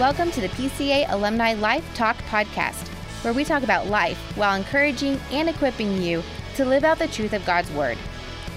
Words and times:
Welcome 0.00 0.30
to 0.30 0.40
the 0.40 0.48
PCA 0.48 1.12
Alumni 1.12 1.52
Life 1.52 1.84
Talk 1.94 2.16
Podcast, 2.30 2.88
where 3.22 3.34
we 3.34 3.44
talk 3.44 3.62
about 3.62 3.88
life 3.88 4.16
while 4.34 4.56
encouraging 4.56 5.20
and 5.30 5.46
equipping 5.46 6.00
you 6.00 6.22
to 6.54 6.64
live 6.64 6.84
out 6.84 6.98
the 6.98 7.06
truth 7.06 7.34
of 7.34 7.44
God's 7.44 7.70
Word. 7.72 7.98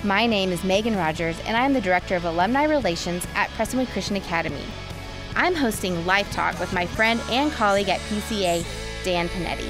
My 0.06 0.26
name 0.26 0.54
is 0.54 0.64
Megan 0.64 0.96
Rogers, 0.96 1.38
and 1.46 1.58
I 1.58 1.66
am 1.66 1.74
the 1.74 1.82
Director 1.82 2.16
of 2.16 2.24
Alumni 2.24 2.64
Relations 2.64 3.28
at 3.36 3.50
Prestonwood 3.50 3.92
Christian 3.92 4.16
Academy. 4.16 4.64
I'm 5.36 5.54
hosting 5.54 6.06
Life 6.06 6.32
Talk 6.32 6.58
with 6.62 6.72
my 6.72 6.86
friend 6.86 7.20
and 7.30 7.52
colleague 7.52 7.90
at 7.90 8.00
PCA, 8.00 8.66
Dan 9.04 9.28
Panetti. 9.28 9.70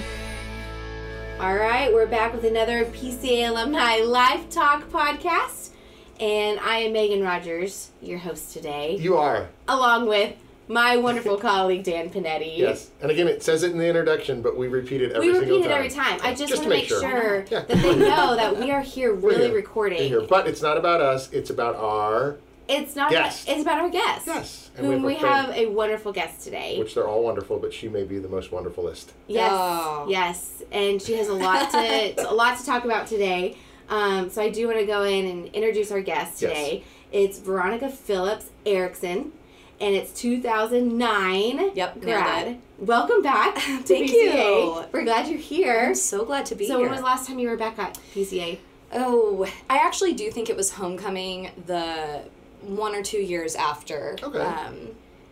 All 1.40 1.56
right, 1.56 1.92
we're 1.92 2.06
back 2.06 2.36
with 2.36 2.44
another 2.44 2.86
PCA 2.86 3.50
Alumni 3.50 3.96
Life 4.06 4.48
Talk 4.52 4.92
podcast. 4.92 5.72
And 6.20 6.60
I 6.60 6.78
am 6.82 6.94
Megan 6.94 7.24
Rogers, 7.24 7.90
your 8.00 8.20
host 8.20 8.54
today. 8.54 8.96
You 8.98 9.18
are. 9.18 9.50
Along 9.68 10.08
with 10.08 10.36
my 10.68 10.98
wonderful 10.98 11.38
colleague 11.38 11.84
Dan 11.84 12.10
Panetti. 12.10 12.58
Yes, 12.58 12.92
and 13.02 13.12
again, 13.12 13.28
it 13.28 13.44
says 13.44 13.64
it 13.64 13.72
in 13.72 13.78
the 13.78 13.88
introduction, 13.88 14.42
but 14.42 14.58
we 14.58 14.68
repeat 14.68 15.02
it 15.02 15.12
every 15.14 15.28
we 15.32 15.34
single 15.40 15.58
repeat 15.58 15.66
it 15.66 15.70
time. 15.70 15.78
every 15.78 15.90
time. 15.90 16.20
I 16.24 16.34
just, 16.34 16.50
Just 16.50 16.64
want 16.64 16.64
to 16.64 16.64
to 16.64 16.70
make 16.70 16.82
make 16.84 16.88
sure, 16.90 17.02
sure. 17.02 17.46
Yeah. 17.52 17.60
that 17.62 17.78
they 17.82 17.96
know 17.98 18.36
that 18.36 18.58
we 18.58 18.72
are 18.72 18.82
here 18.82 19.14
We're 19.14 19.30
really 19.32 19.46
here. 19.48 19.56
recording. 19.56 20.00
We're 20.00 20.08
here. 20.20 20.22
But 20.28 20.48
it's 20.48 20.62
not 20.62 20.78
about 20.78 21.02
us. 21.02 21.32
It's 21.32 21.50
about 21.50 21.76
our 21.76 22.38
It's 22.70 22.96
not. 22.96 23.12
Guest. 23.12 23.44
About, 23.44 23.54
it's 23.54 23.62
about 23.64 23.80
our 23.82 23.90
guest. 23.90 24.28
yes, 24.28 24.72
and 24.78 24.88
Whom 24.88 25.04
we 25.04 25.16
a 25.16 25.20
friend, 25.20 25.36
have 25.48 25.56
a 25.58 25.66
wonderful 25.68 26.12
guest 26.14 26.42
today. 26.42 26.80
which 26.80 26.96
they're 26.96 27.08
all 27.08 27.24
wonderful, 27.24 27.60
but 27.60 27.74
she 27.74 27.90
may 27.90 28.04
be 28.04 28.20
the 28.20 28.30
most 28.30 28.52
wonderfulest. 28.52 29.08
Yes, 29.28 29.52
Oh. 29.54 30.06
yes, 30.10 30.64
and 30.72 31.02
she 31.02 31.14
has 31.16 31.28
a 31.28 31.34
lot 31.34 31.70
to 31.72 32.30
a 32.30 32.34
lot 32.34 32.58
to 32.60 32.66
talk 32.66 32.86
about 32.86 33.08
today. 33.08 33.58
Um, 33.90 34.30
so 34.30 34.42
I 34.42 34.50
do 34.50 34.66
want 34.68 34.80
to 34.80 34.86
go 34.86 35.04
in 35.04 35.26
and 35.26 35.48
introduce 35.48 35.92
our 35.92 36.02
guest 36.02 36.42
Yes. 36.42 36.52
today. 36.52 36.84
It's 37.12 37.38
Veronica 37.38 37.90
Phillips 37.90 38.50
Erickson, 38.66 39.34
and 39.84 39.94
it's 39.96 40.14
2009 40.14 41.72
Yep, 41.76 42.02
grad. 42.02 42.58
Welcome 42.80 43.22
back. 43.22 43.56
To 43.56 43.62
Thank 43.84 44.10
PCA. 44.12 44.14
you. 44.14 44.86
We're 44.94 45.04
glad 45.04 45.28
you're 45.28 45.38
here. 45.38 45.88
I'm 45.88 45.96
so 45.96 46.24
glad 46.24 46.46
to 46.48 46.56
be 46.56 46.68
So 46.68 46.78
here. 46.78 46.78
So, 46.78 46.82
when 46.84 46.92
was 46.92 47.00
the 47.02 47.06
last 47.06 47.28
time 47.28 47.38
you 47.38 47.50
were 47.50 47.58
back 47.58 47.78
at 47.78 48.00
PCA? 48.16 48.60
oh, 48.96 49.46
I 49.70 49.78
actually 49.78 50.14
do 50.14 50.30
think 50.32 50.50
it 50.50 50.56
was 50.56 50.72
homecoming 50.72 51.50
the 51.66 52.22
one 52.62 52.96
or 52.96 53.02
two 53.02 53.18
years 53.18 53.56
after 53.56 54.16
Okay. 54.24 54.40
um, 54.40 54.76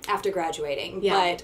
after 0.09 0.31
graduating. 0.31 1.01
Yeah. 1.03 1.13
But 1.13 1.43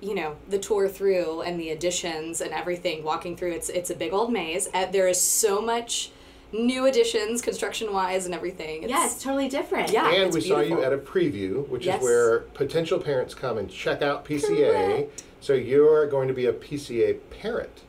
you 0.00 0.14
know, 0.14 0.36
the 0.48 0.58
tour 0.58 0.88
through 0.88 1.40
and 1.42 1.58
the 1.58 1.70
additions 1.70 2.40
and 2.42 2.52
everything, 2.52 3.02
walking 3.02 3.36
through 3.36 3.52
it's 3.52 3.68
it's 3.68 3.90
a 3.90 3.94
big 3.96 4.12
old 4.12 4.32
maze. 4.32 4.68
Uh, 4.72 4.86
there 4.86 5.08
is 5.08 5.20
so 5.20 5.60
much 5.60 6.10
new 6.54 6.86
additions, 6.86 7.42
construction 7.42 7.92
wise 7.92 8.26
and 8.26 8.34
everything. 8.34 8.84
It's, 8.84 8.90
Yeah, 8.90 9.04
it's 9.06 9.22
totally 9.22 9.48
different. 9.48 9.90
Yeah. 9.90 10.08
and 10.08 10.24
it's 10.24 10.34
we 10.34 10.40
saw 10.40 10.60
you 10.60 10.82
at 10.82 10.92
a 10.92 10.98
preview, 10.98 11.66
which 11.68 11.84
Yes. 11.86 11.98
is 12.00 12.04
where 12.04 12.38
potential 12.54 12.98
parents 12.98 13.34
come 13.34 13.58
and 13.58 13.68
check 13.70 14.02
out 14.02 14.24
PCA. 14.24 14.72
Correct. 14.72 15.22
So 15.40 15.52
you're 15.52 16.06
going 16.06 16.28
to 16.28 16.34
be 16.34 16.46
a 16.46 16.52
PCA 16.52 17.14
parent. 17.30 17.82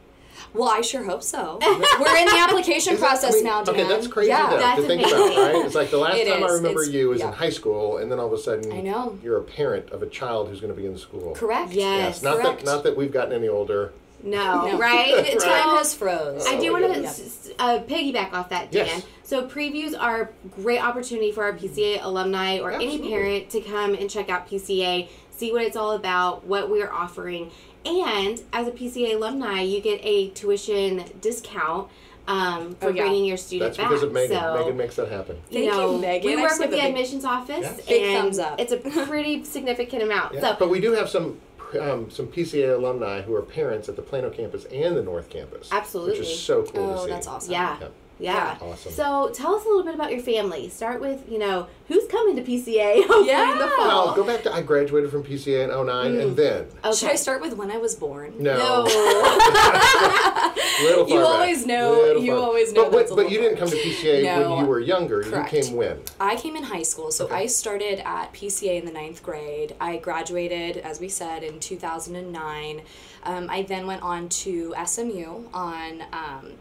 Well, 0.54 0.70
I 0.70 0.82
sure 0.82 1.04
hope 1.04 1.24
so. 1.24 1.60
We're 1.62 2.18
in 2.18 2.26
the 2.28 2.38
application 2.38 2.94
that- 2.96 3.00
process 3.02 3.34
I 3.34 3.36
mean, 3.36 3.44
now, 3.46 3.64
Dan. 3.64 3.76
Okay, 3.76 3.88
that's 3.88 4.08
crazy 4.08 4.30
Yeah. 4.30 4.50
though, 4.50 4.58
That's 4.58 4.82
to 4.82 4.88
think 4.88 5.02
amazing. 5.02 5.20
about, 5.34 5.54
right? 5.54 5.66
It's 5.66 5.76
like 5.76 5.92
the 5.92 5.98
last 5.98 6.18
It 6.18 6.28
time 6.28 6.44
I 6.44 6.48
remember 6.48 6.82
It's- 6.82 6.94
you 6.94 7.10
was 7.10 7.20
yeah. 7.20 7.28
in 7.28 7.34
high 7.34 7.50
school, 7.50 7.98
and 7.98 8.12
then 8.12 8.20
all 8.20 8.28
of 8.28 8.34
a 8.34 8.38
sudden 8.38 8.72
I 8.72 8.82
know. 8.82 9.18
you're 9.24 9.38
a 9.38 9.44
parent 9.44 9.90
of 9.92 10.02
a 10.02 10.08
child 10.08 10.50
who's 10.50 10.60
going 10.62 10.74
to 10.74 10.80
be 10.80 10.86
in 10.88 10.98
school. 10.98 11.34
Correct. 11.36 11.72
Yes. 11.72 12.22
Not 12.22 12.38
Correct. 12.38 12.60
that 12.60 12.66
not 12.66 12.84
that 12.84 12.98
we've 12.98 13.12
gotten 13.12 13.34
any 13.34 13.48
older. 13.48 13.94
No, 14.26 14.66
No. 14.68 14.78
right? 14.78 15.26
Time 15.32 15.40
So- 15.40 15.50
has 15.78 15.94
froze. 15.94 16.46
I 16.48 16.60
do 16.60 16.70
Oh, 16.70 16.74
want 16.74 16.86
to 16.86 16.94
goodness. 16.94 17.52
uh, 17.60 17.80
piggyback 17.88 18.34
off 18.34 18.50
that, 18.50 18.72
Dan. 18.72 18.88
Yes. 18.88 19.04
So 19.24 19.48
previews 19.48 19.98
are 20.00 20.22
a 20.22 20.48
great 20.62 20.80
opportunity 20.84 21.32
for 21.32 21.44
our 21.44 21.54
PCA 21.54 22.00
alumni 22.04 22.60
or 22.60 22.72
any 22.72 23.00
parent 23.00 23.50
to 23.52 23.62
come 23.62 23.94
and 23.94 24.10
check 24.10 24.30
out 24.30 24.50
PCA, 24.50 25.08
see 25.32 25.52
what 25.52 25.62
it's 25.64 25.76
all 25.78 25.92
about, 25.94 26.46
what 26.46 26.70
we're 26.70 26.92
offering, 26.92 27.52
and 27.86 28.42
as 28.52 28.68
a 28.68 28.72
PCA 28.72 29.14
alumni, 29.16 29.62
you 29.62 29.80
get 29.80 30.00
a 30.04 30.30
tuition 30.30 31.04
discount 31.22 31.88
um, 32.28 32.74
for 32.80 32.88
Oh, 32.88 32.90
yeah. 32.90 33.04
bringing 33.04 33.26
your 33.26 33.38
student 33.38 33.70
That's 33.70 33.78
back. 33.78 33.90
because 33.90 34.02
of 34.02 34.12
Megan. 34.12 34.36
So, 34.40 34.56
Megan 34.58 34.78
makes 34.78 34.96
that 34.96 35.10
happen. 35.10 35.36
you 35.52 35.60
Thank 35.60 35.66
you, 35.66 35.72
know, 35.72 35.98
Megan. 36.00 36.26
we 36.28 36.36
work 36.42 36.54
with 36.54 36.62
have 36.62 36.72
the 36.72 36.78
a 36.78 36.82
big- 36.82 36.90
admissions 36.90 37.24
office, 37.26 37.60
Yeah. 37.62 37.74
Big 37.88 38.02
and 38.04 38.22
thumbs 38.24 38.40
up. 38.40 38.60
it's 38.60 38.72
a 38.72 38.78
pretty 38.78 39.44
significant 39.44 40.02
amount. 40.02 40.34
Yeah. 40.34 40.42
So 40.42 40.56
but 40.58 40.70
we 40.70 40.80
do 40.80 40.94
have 40.94 41.08
some 41.10 41.38
um, 41.82 42.10
some 42.10 42.28
PCA 42.28 42.76
alumni 42.76 43.22
who 43.22 43.34
are 43.36 43.42
parents 43.42 43.90
at 43.90 43.96
the 43.96 44.02
Plano 44.02 44.30
campus 44.30 44.66
and 44.66 44.96
the 44.96 45.04
North 45.04 45.30
campus. 45.30 45.70
Absolutely. 45.72 46.20
Which 46.20 46.28
is 46.30 46.40
so 46.42 46.64
cool 46.64 46.88
to 46.88 47.00
Oh, 47.02 47.06
see. 47.06 47.10
that's 47.12 47.28
awesome. 47.28 47.52
yeah. 47.52 47.78
Yeah. 47.82 47.88
Yeah. 48.18 48.58
Awesome. 48.62 48.92
So 48.94 49.30
tell 49.34 49.56
us 49.56 49.66
a 49.66 49.68
little 49.68 49.84
bit 49.84 49.94
about 49.94 50.12
your 50.12 50.22
family. 50.22 50.70
Start 50.70 51.02
with, 51.02 51.30
you 51.30 51.38
know, 51.38 51.68
who's 51.90 52.08
coming 52.08 52.36
to 52.38 52.42
PCA 52.44 53.00
hopefully 53.08 53.20
in 53.20 53.26
the 53.26 53.32
Yeah. 53.66 53.70
fall. 53.76 54.06
Well, 54.08 54.16
go 54.16 54.24
back 54.24 54.42
to 54.44 54.54
I 54.54 54.62
graduated 54.62 55.12
from 55.12 55.24
PCA 55.24 55.64
in 55.66 55.70
09 55.70 56.14
Mm. 56.14 56.22
and 56.24 56.38
then 56.38 56.66
Okay. 56.86 56.96
Should 56.96 57.10
I 57.10 57.16
start 57.16 57.42
with 57.42 57.56
when 57.58 57.70
I 57.72 57.78
was 57.78 57.94
born? 57.96 58.34
no, 58.40 58.56
No. 58.58 58.84
little 60.82 61.06
far 61.06 61.14
You 61.18 61.22
back. 61.24 61.30
always 61.34 61.66
know- 61.66 61.92
Little 61.92 62.24
you 62.24 62.32
far- 62.36 62.44
always 62.46 62.74
know 62.74 62.84
But, 62.90 62.92
that's 62.98 63.10
but, 63.12 63.20
a 63.20 63.24
but 63.24 63.32
you 63.32 63.40
little 63.42 63.56
didn't 63.56 63.60
come 63.60 63.70
to 63.70 63.76
PCA 63.84 64.24
No. 64.24 64.50
when 64.52 64.60
you 64.60 64.66
were 64.70 64.80
younger. 64.80 65.22
Correct. 65.24 65.52
You 65.54 65.62
came 65.64 65.76
when? 65.76 66.00
I 66.20 66.36
came 66.36 66.56
in 66.56 66.64
high 66.64 66.84
school, 66.84 67.12
so 67.12 67.26
Okay. 67.26 67.36
I 67.36 67.46
started 67.48 68.00
at 68.08 68.34
PCA 68.34 68.78
in 68.80 68.86
the 68.86 68.92
ninth 68.92 69.22
grade. 69.24 69.76
I 69.80 69.98
graduated, 69.98 70.78
as 70.78 71.00
we 71.00 71.10
said, 71.10 71.44
in 71.44 71.60
2009. 71.60 72.82
Um, 73.24 73.48
I 73.50 73.64
then 73.64 73.88
went 73.88 74.04
on 74.04 74.30
to 74.30 74.74
SMU 74.86 75.46
on 75.54 76.04
um, 76.14 76.52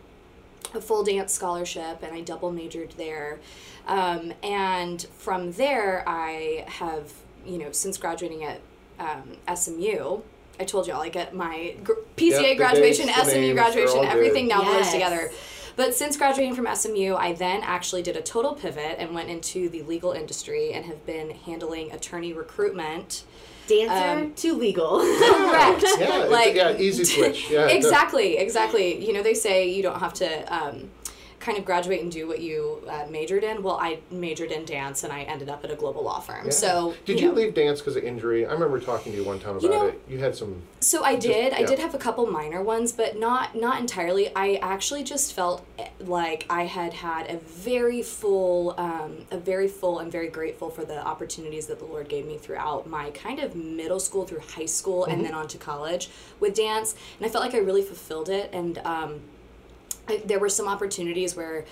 a 0.77 0.81
full 0.81 1.03
dance 1.05 1.33
scholarship, 1.33 2.03
and 2.03 2.15
I 2.15 2.21
double 2.21 2.51
majored 2.51 2.93
there. 2.97 3.41
Um, 3.87 4.33
and 4.43 5.03
from 5.19 5.53
there, 5.53 6.05
I 6.07 6.65
have, 6.69 7.12
you 7.45 7.59
know, 7.59 7.73
since 7.73 7.97
graduating 7.99 8.45
at 8.45 8.61
um, 8.99 9.37
SMU, 9.55 10.21
I 10.59 10.65
told 10.65 10.87
y'all, 10.87 10.99
like 10.99 11.17
at 11.17 11.35
my 11.35 11.75
gr- 11.83 11.93
PCA 12.17 12.51
Yep, 12.51 12.57
graduation, 12.57 13.07
dates, 13.07 13.23
SMU 13.31 13.41
names, 13.41 13.55
graduation, 13.59 13.95
they're 13.97 14.05
good. 14.05 14.12
everything 14.12 14.49
now 14.49 14.62
Yes. 14.62 14.71
blurs 14.73 14.93
together. 14.93 15.31
But 15.77 15.95
since 15.95 16.17
graduating 16.17 16.55
from 16.55 16.67
SMU, 16.73 17.17
I 17.17 17.33
then 17.33 17.61
actually 17.65 18.03
did 18.03 18.17
a 18.17 18.23
total 18.23 18.55
pivot 18.55 18.97
and 18.99 19.12
went 19.12 19.29
into 19.29 19.69
the 19.69 19.83
legal 19.83 20.12
industry 20.12 20.73
and 20.73 20.85
have 20.87 21.05
been 21.05 21.31
handling 21.31 21.91
attorney 21.91 22.33
recruitment. 22.33 23.25
Dancer 23.67 24.25
Um, 24.25 24.33
to 24.35 24.55
legal. 24.55 24.99
Correct. 25.01 25.83
Yeah, 25.99 26.05
it's- 26.25 26.31
Like- 26.31 26.55
yeah, 26.55 26.77
easy 26.77 27.05
switch. 27.05 27.47
Yeah, 27.51 27.67
it 27.67 27.77
does. 27.77 27.87
exactly, 27.87 28.37
exactly. 28.37 29.05
You 29.05 29.13
know, 29.15 29.23
they 29.23 29.35
say 29.35 29.69
you 29.69 29.83
don't 29.83 29.99
have 30.01 30.13
to 30.15 30.55
um, 30.55 30.91
kind 31.44 31.59
of 31.59 31.65
graduate 31.65 32.00
and 32.00 32.10
do 32.10 32.27
what 32.27 32.41
you 32.41 32.82
uh, 32.88 33.06
majored 33.10 33.44
in. 33.44 33.62
Well, 33.62 33.77
I 33.77 33.99
majored 34.10 34.50
in 34.50 34.65
dance 34.65 35.05
and 35.05 35.12
I 35.12 35.22
ended 35.22 35.50
up 35.50 35.62
at 35.62 35.71
a 35.71 35.77
global 35.77 36.03
law 36.03 36.19
firm. 36.21 36.47
Yeah. 36.47 36.50
So, 36.50 36.94
did 37.05 37.21
you, 37.21 37.28
know, 37.28 37.34
leave 37.34 37.53
dance 37.53 37.81
because 37.81 37.97
of 37.97 38.03
injury? 38.03 38.47
I 38.47 38.53
remember 38.53 38.81
talking 38.81 39.12
to 39.12 39.19
you 39.19 39.25
one 39.25 39.38
time 39.38 39.56
about 39.56 39.62
You 39.62 39.69
know- 39.69 39.87
it. 39.88 40.03
You 40.09 40.19
had 40.19 40.34
some. 40.34 40.62
So 40.81 41.05
I 41.05 41.16
did. 41.16 41.53
I 41.53 41.65
did 41.65 41.78
have 41.78 41.94
a 41.94 41.99
couple 41.99 42.27
minor 42.27 42.62
ones, 42.62 42.93
but 42.93 43.19
not 43.19 43.55
not 43.55 43.81
entirely. 43.81 44.34
I 44.34 44.56
actually 44.56 45.03
just 45.03 45.32
felt 45.32 45.65
eh, 45.78 45.88
like 46.00 46.47
I 46.50 46.65
had 46.65 46.93
had 46.93 47.31
a 47.31 47.38
very 47.38 48.03
full, 48.03 48.75
um, 48.78 49.26
a 49.31 49.38
very 49.38 49.69
full. 49.69 49.99
I'm 49.99 50.11
very 50.11 50.28
grateful 50.28 50.69
for 50.71 50.84
the 50.84 51.05
opportunities 51.06 51.66
that 51.66 51.78
the 51.78 51.87
Lord 51.87 52.09
gave 52.09 52.26
me 52.26 52.37
throughout 52.37 52.87
my 52.87 53.11
kind 53.11 53.41
of 53.41 53.55
middle 53.55 54.00
school 54.00 54.26
through 54.26 54.41
high 54.41 54.66
school 54.66 55.05
and 55.06 55.25
then 55.25 55.34
on 55.34 55.49
to 55.49 55.59
college 55.59 56.11
with 56.38 56.55
dance, 56.55 56.94
and 57.19 57.26
I 57.26 57.31
felt 57.31 57.44
like 57.44 57.55
I 57.55 57.59
really 57.59 57.82
fulfilled 57.82 58.28
it. 58.28 58.50
And 58.53 58.78
um, 58.78 59.21
I, 60.09 60.23
there 60.25 60.39
were 60.39 60.49
some 60.49 60.69
opportunities 60.69 61.37
where. 61.37 61.65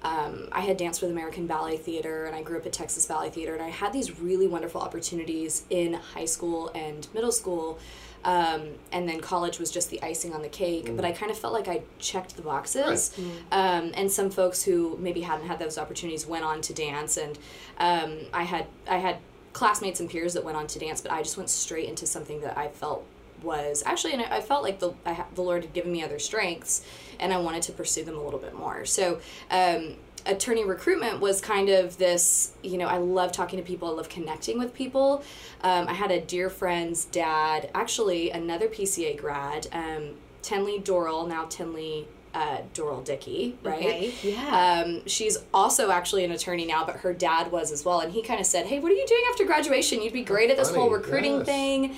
Um, 0.00 0.48
I 0.52 0.60
had 0.60 0.76
danced 0.76 1.02
with 1.02 1.10
American 1.10 1.48
Ballet 1.48 1.76
Theater 1.76 2.26
and 2.26 2.36
I 2.36 2.40
grew 2.40 2.56
up 2.56 2.66
at 2.66 2.72
Texas 2.72 3.04
Ballet 3.06 3.30
Theater 3.30 3.54
and 3.54 3.60
I 3.60 3.68
had 3.68 3.92
these 3.92 4.20
really 4.20 4.46
wonderful 4.46 4.80
opportunities 4.80 5.64
in 5.70 5.94
high 5.94 6.24
school 6.26 6.70
and 6.72 7.08
middle 7.14 7.32
school 7.32 7.80
um, 8.24 8.68
and 8.92 9.08
then 9.08 9.20
college 9.20 9.58
was 9.58 9.72
just 9.72 9.90
the 9.90 10.00
icing 10.00 10.32
on 10.34 10.42
the 10.42 10.48
cake 10.48 10.94
but 10.94 11.04
I 11.04 11.10
kind 11.10 11.32
of 11.32 11.38
felt 11.38 11.52
like 11.52 11.66
I 11.66 11.82
checked 11.98 12.36
the 12.36 12.42
boxes. 12.42 13.12
Um, 13.50 13.90
and 13.96 14.08
some 14.08 14.30
folks 14.30 14.62
who 14.62 14.96
maybe 15.00 15.20
hadn't 15.22 15.48
had 15.48 15.58
those 15.58 15.78
opportunities 15.78 16.26
went 16.26 16.44
on 16.44 16.60
to 16.62 16.72
dance 16.72 17.16
and 17.16 17.36
um, 17.78 18.18
I 18.32 18.44
had 18.44 18.66
I 18.88 18.98
had 18.98 19.16
classmates 19.52 19.98
and 19.98 20.08
peers 20.08 20.34
that 20.34 20.44
went 20.44 20.56
on 20.56 20.68
to 20.68 20.78
dance 20.78 21.00
but 21.00 21.10
I 21.10 21.22
just 21.22 21.36
went 21.36 21.50
straight 21.50 21.88
into 21.88 22.06
something 22.06 22.40
that 22.42 22.56
I 22.56 22.68
felt 22.68 23.04
was 23.42 23.82
actually 23.86 24.12
and 24.14 24.22
I 24.22 24.38
I 24.38 24.40
felt 24.40 24.62
like 24.62 24.78
the 24.78 24.92
I, 25.04 25.12
ha- 25.14 25.26
the 25.34 25.42
Lord 25.42 25.62
had 25.64 25.72
given 25.72 25.92
me 25.92 26.02
other 26.02 26.18
strengths 26.18 26.82
and 27.18 27.32
I 27.32 27.38
wanted 27.38 27.62
to 27.62 27.72
pursue 27.72 28.04
them 28.04 28.16
a 28.16 28.22
little 28.22 28.40
bit 28.40 28.54
more 28.54 28.84
so 28.84 29.20
um, 29.50 29.96
attorney 30.26 30.64
recruitment 30.64 31.20
was 31.20 31.40
kind 31.40 31.68
of 31.68 31.96
this 31.98 32.52
you 32.62 32.76
know 32.76 32.86
i 32.86 32.98
love 32.98 33.32
talking 33.32 33.58
to 33.58 33.64
people 33.64 33.88
i 33.88 33.92
love 33.92 34.08
connecting 34.08 34.58
with 34.58 34.74
people 34.74 35.22
um, 35.62 35.88
i 35.88 35.94
had 35.94 36.10
a 36.10 36.20
dear 36.20 36.50
friend's 36.50 37.06
dad 37.06 37.70
actually 37.74 38.30
another 38.30 38.68
pca 38.68 39.16
grad 39.16 39.66
um, 39.72 40.14
tenley 40.42 40.82
doral 40.82 41.26
now 41.28 41.44
tenley 41.46 42.04
uh, 42.34 42.58
doral 42.74 43.02
dickey 43.04 43.56
right 43.62 43.78
Okay, 43.78 44.14
yeah. 44.22 44.82
um, 44.84 45.06
she's 45.06 45.38
also 45.54 45.90
actually 45.90 46.24
an 46.24 46.30
attorney 46.30 46.66
now, 46.66 46.84
but 46.84 46.96
her 46.96 47.14
dad 47.14 47.50
was 47.50 47.72
as 47.72 47.86
well. 47.86 48.00
And 48.00 48.12
he 48.12 48.22
kind 48.22 48.38
of 48.38 48.44
said, 48.44 48.66
Hey, 48.66 48.78
what 48.78 48.92
are 48.92 48.94
you 48.94 49.06
doing 49.06 49.22
after 49.30 49.44
graduation? 49.44 50.02
You'd 50.02 50.12
be 50.12 50.22
great 50.22 50.50
at 50.50 50.58
this 50.58 50.72
whole 50.72 50.90
recruiting 50.90 51.38
yes. 51.38 51.46
thing. 51.46 51.96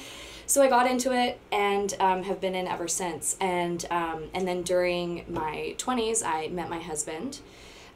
So 0.51 0.63
I 0.63 0.69
got 0.69 0.91
into 0.91 1.13
it 1.13 1.39
and 1.53 1.95
um, 2.01 2.25
have 2.25 2.41
been 2.41 2.57
in 2.57 2.67
ever 2.67 2.89
since. 2.89 3.37
And 3.41 3.87
um, 3.89 4.25
and 4.35 4.49
then 4.49 4.63
during 4.63 5.25
my 5.29 5.77
twenties, 5.79 6.25
I 6.25 6.49
met 6.49 6.69
my 6.69 6.81
husband. 6.81 7.39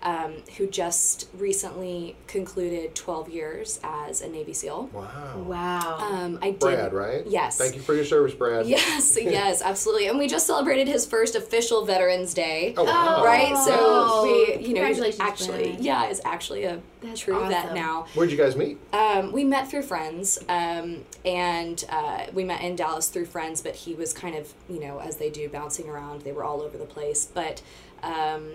Um, 0.05 0.35
who 0.59 0.67
just 0.67 1.29
recently 1.39 2.15
concluded 2.27 2.95
12 2.95 3.31
years 3.31 3.81
as 3.83 4.21
a 4.21 4.29
Navy 4.29 4.53
SEAL. 4.53 4.91
Wow. 4.93 5.45
Wow. 5.47 5.97
Um, 5.99 6.39
I 6.43 6.51
did. 6.51 6.61
Brad, 6.61 6.93
right? 6.93 7.27
Yes. 7.27 7.57
Thank 7.57 7.75
you 7.75 7.81
for 7.81 7.95
your 7.95 8.05
service, 8.05 8.35
Brad. 8.35 8.67
Yes, 8.67 9.17
yes, 9.21 9.63
absolutely. 9.63 10.09
And 10.09 10.19
we 10.19 10.29
just 10.29 10.47
celebrated 10.47 10.89
his 10.89 11.07
first 11.07 11.35
official 11.35 11.87
Veterans 11.87 12.35
Day. 12.35 12.75
Oh, 12.77 12.85
wow. 12.85 13.25
Right, 13.25 13.57
so 13.57 13.73
Oh, 13.77 14.23
we, 14.25 14.63
you 14.67 14.75
know, 14.75 14.81
congratulations, 14.83 15.21
actually, 15.21 15.69
Brad. 15.73 15.81
yeah, 15.85 16.07
is 16.09 16.21
actually 16.27 16.65
a 16.65 16.81
That's 17.03 17.21
true 17.21 17.39
vet 17.49 17.65
awesome. 17.65 17.75
now. 17.75 18.07
Where'd 18.15 18.31
you 18.31 18.37
guys 18.37 18.57
meet? 18.57 18.79
Um, 18.93 19.33
we 19.33 19.43
met 19.45 19.71
through 19.71 19.83
friends, 19.83 20.39
um, 20.51 21.05
and 21.25 21.83
uh, 21.89 22.27
we 22.35 22.45
met 22.45 22.61
in 22.61 22.77
Dallas 22.77 23.09
through 23.09 23.27
friends. 23.27 23.63
But 23.63 23.75
he 23.75 23.95
was 23.95 24.13
kind 24.13 24.35
of, 24.35 24.53
you 24.69 24.81
know, 24.81 24.99
as 25.01 25.17
they 25.17 25.31
do, 25.31 25.49
bouncing 25.49 25.89
around. 25.89 26.23
They 26.23 26.33
were 26.33 26.45
all 26.45 26.61
over 26.61 26.77
the 26.77 26.85
place. 26.85 27.25
But 27.25 27.63
um, 28.03 28.53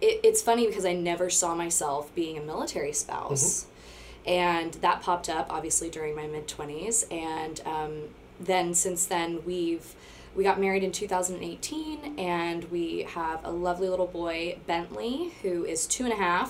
it, 0.00 0.20
it's 0.22 0.42
funny 0.42 0.66
because 0.66 0.84
I 0.84 0.92
never 0.92 1.30
saw 1.30 1.54
myself 1.54 2.14
being 2.14 2.38
a 2.38 2.42
military 2.42 2.92
spouse, 2.92 3.66
and 4.26 4.74
that 4.74 5.02
popped 5.02 5.28
up 5.28 5.46
obviously 5.50 5.90
during 5.90 6.14
my 6.14 6.26
mid 6.26 6.46
twenties. 6.48 7.06
And 7.10 7.60
um, 7.66 8.02
then 8.40 8.74
since 8.74 9.06
then, 9.06 9.44
we've 9.44 9.94
we 10.36 10.44
got 10.44 10.60
married 10.60 10.84
in 10.84 10.92
2018, 10.92 12.18
and 12.18 12.64
we 12.70 13.02
have 13.02 13.44
a 13.44 13.50
lovely 13.50 13.88
little 13.88 14.06
boy, 14.06 14.58
Bentley, 14.66 15.32
who 15.42 15.64
is 15.64 15.86
two 15.86 16.04
and 16.04 16.12
a 16.12 16.16
half, 16.16 16.48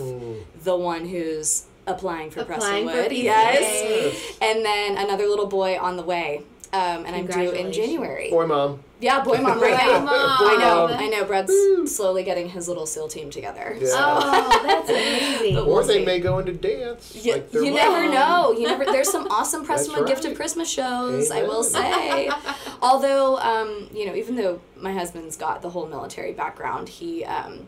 the 0.62 0.76
one 0.76 1.06
who's 1.06 1.64
applying 1.86 2.30
for 2.30 2.40
Applying 2.40 2.86
for 2.86 2.92
Prestonwood. 2.94 3.22
Yes. 3.22 4.36
And 4.42 4.62
then 4.64 4.98
another 4.98 5.26
little 5.26 5.46
boy 5.46 5.78
on 5.78 5.96
the 5.96 6.02
way. 6.02 6.42
Um, 6.72 7.06
and 7.06 7.16
I'm 7.16 7.26
due 7.26 7.50
in 7.50 7.72
January. 7.72 8.30
Boy, 8.30 8.46
mom. 8.46 8.80
Yeah, 9.00 9.22
boy 9.22 9.38
mom 9.38 9.60
right 9.60 9.78
Boy 9.78 9.92
now. 9.92 10.00
mom. 10.00 10.08
I 10.10 10.56
know, 10.58 10.86
I 10.88 11.06
know. 11.08 11.24
Brad's 11.24 11.52
slowly 11.86 12.24
getting 12.24 12.48
his 12.50 12.68
little 12.68 12.84
SEAL 12.84 13.08
team 13.08 13.30
together. 13.30 13.74
Yeah. 13.78 13.86
So. 13.86 13.96
Oh, 13.98 14.62
that's 14.66 14.90
amazing. 14.90 15.56
Or 15.56 15.64
we'll 15.66 15.84
they 15.84 16.00
see. 16.00 16.04
may 16.04 16.18
go 16.20 16.38
into 16.40 16.52
dance. 16.52 17.14
You, 17.24 17.32
like 17.34 17.50
their 17.52 17.62
you 17.62 17.70
mom. 17.70 17.76
never 17.76 18.12
know. 18.12 18.52
You 18.52 18.66
never. 18.66 18.84
There's 18.84 19.10
some 19.10 19.28
awesome 19.30 19.64
Prestonwood 19.64 20.06
Gift 20.08 20.24
of. 20.24 20.34
Christmas 20.36 20.68
shows. 20.68 21.30
I 21.30 21.42
will 21.42 21.62
say. 21.62 22.30
Although, 22.82 23.38
um, 23.38 23.88
you 23.94 24.04
know, 24.04 24.14
even 24.14 24.36
though 24.36 24.60
my 24.76 24.92
husband's 24.92 25.36
got 25.36 25.62
the 25.62 25.70
whole 25.70 25.86
military 25.86 26.32
background, 26.32 26.88
he 26.88 27.24
um, 27.24 27.66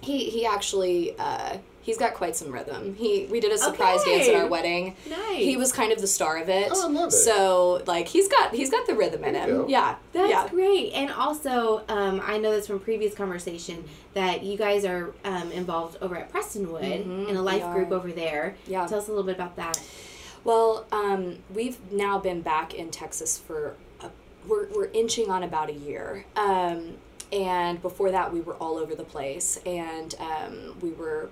he 0.00 0.30
he 0.30 0.46
actually 0.46 1.14
uh, 1.18 1.58
he's 1.86 1.96
got 1.96 2.14
quite 2.14 2.34
some 2.34 2.50
rhythm. 2.50 2.94
He 2.96 3.26
we 3.30 3.38
did 3.38 3.52
a 3.52 3.58
surprise 3.58 4.02
dance 4.02 4.26
at 4.28 4.34
our 4.34 4.48
wedding. 4.48 4.96
Nice. 5.08 5.36
He 5.36 5.56
was 5.56 5.72
kind 5.72 5.92
of 5.92 6.00
the 6.00 6.08
star 6.08 6.36
of 6.36 6.48
it. 6.48 6.68
Oh, 6.72 6.88
I 6.88 6.92
love 6.92 7.08
it. 7.08 7.12
So 7.12 7.82
like 7.86 8.08
he's 8.08 8.28
got 8.28 8.52
he's 8.52 8.70
got 8.70 8.86
the 8.88 8.94
rhythm 8.94 9.22
in 9.24 9.36
him. 9.36 9.48
go. 9.48 9.68
Yeah. 9.68 9.94
That's 10.12 10.30
yeah. 10.30 10.48
great. 10.48 10.92
And 10.92 11.12
also, 11.12 11.84
um, 11.88 12.20
I 12.24 12.38
know 12.38 12.50
this 12.50 12.66
from 12.66 12.80
previous 12.80 13.14
conversation 13.14 13.84
that 14.14 14.42
you 14.42 14.58
guys 14.58 14.84
are 14.84 15.14
um, 15.24 15.52
involved 15.52 15.96
over 16.02 16.16
at 16.16 16.32
Prestonwood 16.32 17.04
Mhm, 17.06 17.28
in 17.28 17.36
a 17.36 17.42
life 17.42 17.62
group 17.72 17.92
over 17.92 18.10
there. 18.10 18.56
Yeah. 18.66 18.86
Tell 18.88 18.98
us 18.98 19.06
a 19.06 19.10
little 19.10 19.24
bit 19.24 19.36
about 19.36 19.54
that. 19.56 19.80
Well, 20.42 20.86
um, 20.90 21.38
we've 21.54 21.78
now 21.92 22.18
been 22.18 22.40
back 22.42 22.74
in 22.74 22.90
Texas 22.90 23.38
for 23.38 23.76
a, 24.00 24.10
we're 24.48 24.66
we're 24.74 24.90
inching 24.92 25.30
on 25.30 25.44
about 25.44 25.70
a 25.70 25.74
year. 25.74 26.24
Um, 26.34 26.94
and 27.32 27.80
before 27.82 28.10
that, 28.12 28.32
we 28.32 28.40
were 28.40 28.54
all 28.54 28.76
over 28.76 28.94
the 28.94 29.04
place, 29.04 29.58
and 29.66 30.14
um, 30.20 30.76
we 30.80 30.90
were 30.90 31.28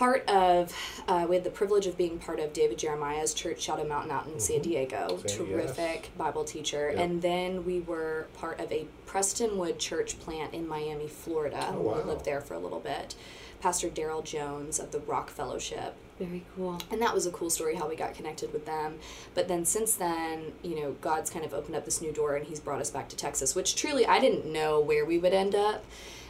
part 0.00 0.26
of. 0.30 0.74
Uh, 1.06 1.26
we 1.28 1.36
had 1.36 1.44
the 1.44 1.50
privilege 1.50 1.86
of 1.86 1.96
being 1.98 2.18
part 2.18 2.40
of 2.40 2.54
David 2.54 2.78
Jeremiah's 2.78 3.34
church, 3.34 3.60
Shadow 3.60 3.84
Mountain, 3.86 4.10
out 4.10 4.26
in 4.26 4.40
San 4.40 4.62
Diego. 4.62 5.20
San- 5.26 5.46
Terrific 5.46 6.10
Bible 6.16 6.42
teacher, 6.44 6.90
Yep. 6.90 6.98
and 6.98 7.20
then 7.22 7.64
we 7.66 7.80
were 7.80 8.26
part 8.32 8.58
of 8.60 8.72
a 8.72 8.86
Prestonwood 9.06 9.78
church 9.78 10.18
plant 10.18 10.54
in 10.54 10.66
Miami, 10.66 11.06
Florida. 11.06 11.68
Oh, 11.74 11.80
wow. 11.82 11.96
We 11.98 12.02
lived 12.04 12.24
there 12.24 12.40
for 12.40 12.54
a 12.54 12.58
little 12.58 12.80
bit. 12.80 13.14
Pastor 13.60 13.90
Daryl 13.90 14.24
Jones 14.24 14.80
of 14.80 14.90
the 14.90 15.00
Rock 15.00 15.28
Fellowship 15.28 15.94
Very 16.18 16.46
cool. 16.56 16.78
and 16.90 17.02
that 17.02 17.12
was 17.12 17.26
a 17.26 17.30
cool 17.30 17.50
story 17.50 17.74
how 17.74 17.86
we 17.90 17.94
got 17.94 18.14
connected 18.14 18.54
with 18.54 18.64
them 18.64 18.94
but 19.34 19.48
then 19.48 19.66
since 19.66 19.92
then 19.96 20.52
you 20.62 20.80
know 20.80 20.92
god's 21.02 21.28
kind 21.28 21.44
of 21.44 21.52
opened 21.52 21.76
up 21.76 21.84
this 21.84 22.00
new 22.00 22.10
door 22.10 22.36
and 22.36 22.46
he's 22.46 22.58
brought 22.58 22.80
us 22.80 22.88
back 22.90 23.10
to 23.10 23.16
texas 23.16 23.54
which 23.54 23.76
truly 23.76 24.06
i 24.06 24.18
didn't 24.18 24.46
know 24.50 24.80
where 24.80 25.04
we 25.04 25.18
would 25.18 25.34
end 25.34 25.54
up 25.54 25.84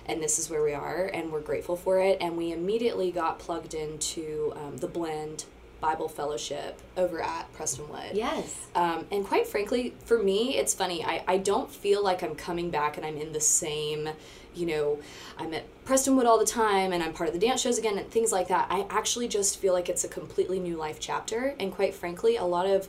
and 0.06 0.23
this 0.23 0.38
is 0.38 0.50
where 0.50 0.62
we 0.62 0.73
are 0.73 1.11
and 1.12 1.31
we're 1.32 1.41
grateful 1.41 1.76
for 1.76 2.00
it 2.00 2.19
and 2.20 2.37
we 2.37 2.52
immediately 2.52 3.11
got 3.11 3.38
plugged 3.38 3.75
into 3.75 4.52
um, 4.56 4.76
the 4.79 4.88
blend 4.88 5.44
bible 5.81 6.08
fellowship 6.08 6.79
over 6.99 7.23
at 7.23 7.50
prestonwood 7.55 8.11
Yes. 8.14 8.55
um, 8.75 9.06
and 9.11 9.25
quite 9.25 9.47
frankly, 9.47 9.94
for 10.05 10.23
me, 10.23 10.56
it's 10.58 10.75
funny. 10.75 11.02
I, 11.02 11.25
I 11.26 11.38
don't 11.38 11.70
feel 11.70 12.05
like 12.05 12.23
I'm 12.23 12.35
coming 12.35 12.69
back 12.70 12.97
and 12.99 13.06
I'm 13.06 13.17
in 13.17 13.32
the 13.32 13.41
same, 13.41 14.11
you 14.55 14.67
know, 14.67 14.99
I'm 15.38 15.55
at 15.55 15.64
Prestonwood 15.87 16.26
all 16.26 16.38
the 16.38 16.44
time 16.44 16.93
and 16.93 17.02
I'm 17.02 17.14
part 17.14 17.29
of 17.31 17.35
the 17.35 17.41
dance 17.47 17.62
shows 17.62 17.79
again 17.79 17.97
and 17.97 18.11
things 18.11 18.31
like 18.31 18.49
that. 18.49 18.67
I 18.69 18.87
actually 18.91 19.26
just 19.29 19.58
feel 19.58 19.73
like 19.73 19.88
it's 19.88 20.05
a 20.05 20.08
completely 20.08 20.58
new 20.61 20.76
life 20.76 20.99
chapter. 21.00 21.55
And 21.58 21.73
quite 21.73 21.94
frankly, 21.94 22.37
a 22.37 22.44
lot 22.44 22.67
of 22.67 22.88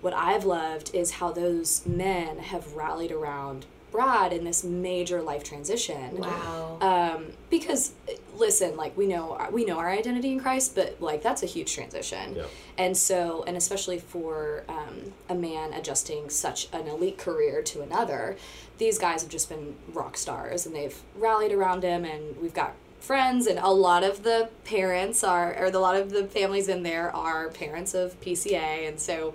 what 0.00 0.12
I've 0.12 0.44
loved 0.44 0.92
is 0.94 1.12
how 1.12 1.30
those 1.30 1.86
men 1.86 2.38
have 2.40 2.72
rallied 2.72 3.12
around 3.12 3.66
Brad 3.92 4.32
in 4.32 4.42
this 4.44 4.64
major 4.64 5.20
life 5.22 5.44
transition 5.44 6.16
Wow. 6.18 6.78
um, 6.80 7.26
because 7.50 7.92
listen 8.34 8.76
like 8.76 8.96
we 8.96 9.06
know 9.06 9.38
we 9.52 9.64
know 9.64 9.78
our 9.78 9.90
identity 9.90 10.32
in 10.32 10.40
christ 10.40 10.74
but 10.74 10.96
like 11.00 11.22
that's 11.22 11.42
a 11.42 11.46
huge 11.46 11.72
transition 11.74 12.34
Yeah. 12.34 12.44
and 12.78 12.96
so 12.96 13.44
and 13.46 13.56
especially 13.56 13.98
for 13.98 14.64
um, 14.68 15.12
a 15.28 15.34
man 15.34 15.72
adjusting 15.74 16.30
such 16.30 16.68
an 16.72 16.88
elite 16.88 17.18
career 17.18 17.62
to 17.62 17.82
another 17.82 18.36
these 18.78 18.98
guys 18.98 19.20
have 19.22 19.30
just 19.30 19.48
been 19.50 19.76
rock 19.92 20.16
stars 20.16 20.64
and 20.66 20.74
they've 20.74 20.98
rallied 21.14 21.52
around 21.52 21.82
him 21.82 22.04
and 22.06 22.36
we've 22.40 22.54
got 22.54 22.72
friends 23.00 23.46
and 23.46 23.58
a 23.58 23.68
lot 23.70 24.02
of 24.02 24.22
the 24.22 24.48
parents 24.64 25.22
are 25.22 25.54
or 25.62 25.70
the, 25.70 25.78
a 25.78 25.80
lot 25.80 25.96
of 25.96 26.10
the 26.10 26.24
families 26.24 26.68
in 26.68 26.82
there 26.84 27.14
are 27.14 27.48
parents 27.50 27.94
of 27.94 28.18
pca 28.22 28.88
and 28.88 28.98
so 28.98 29.34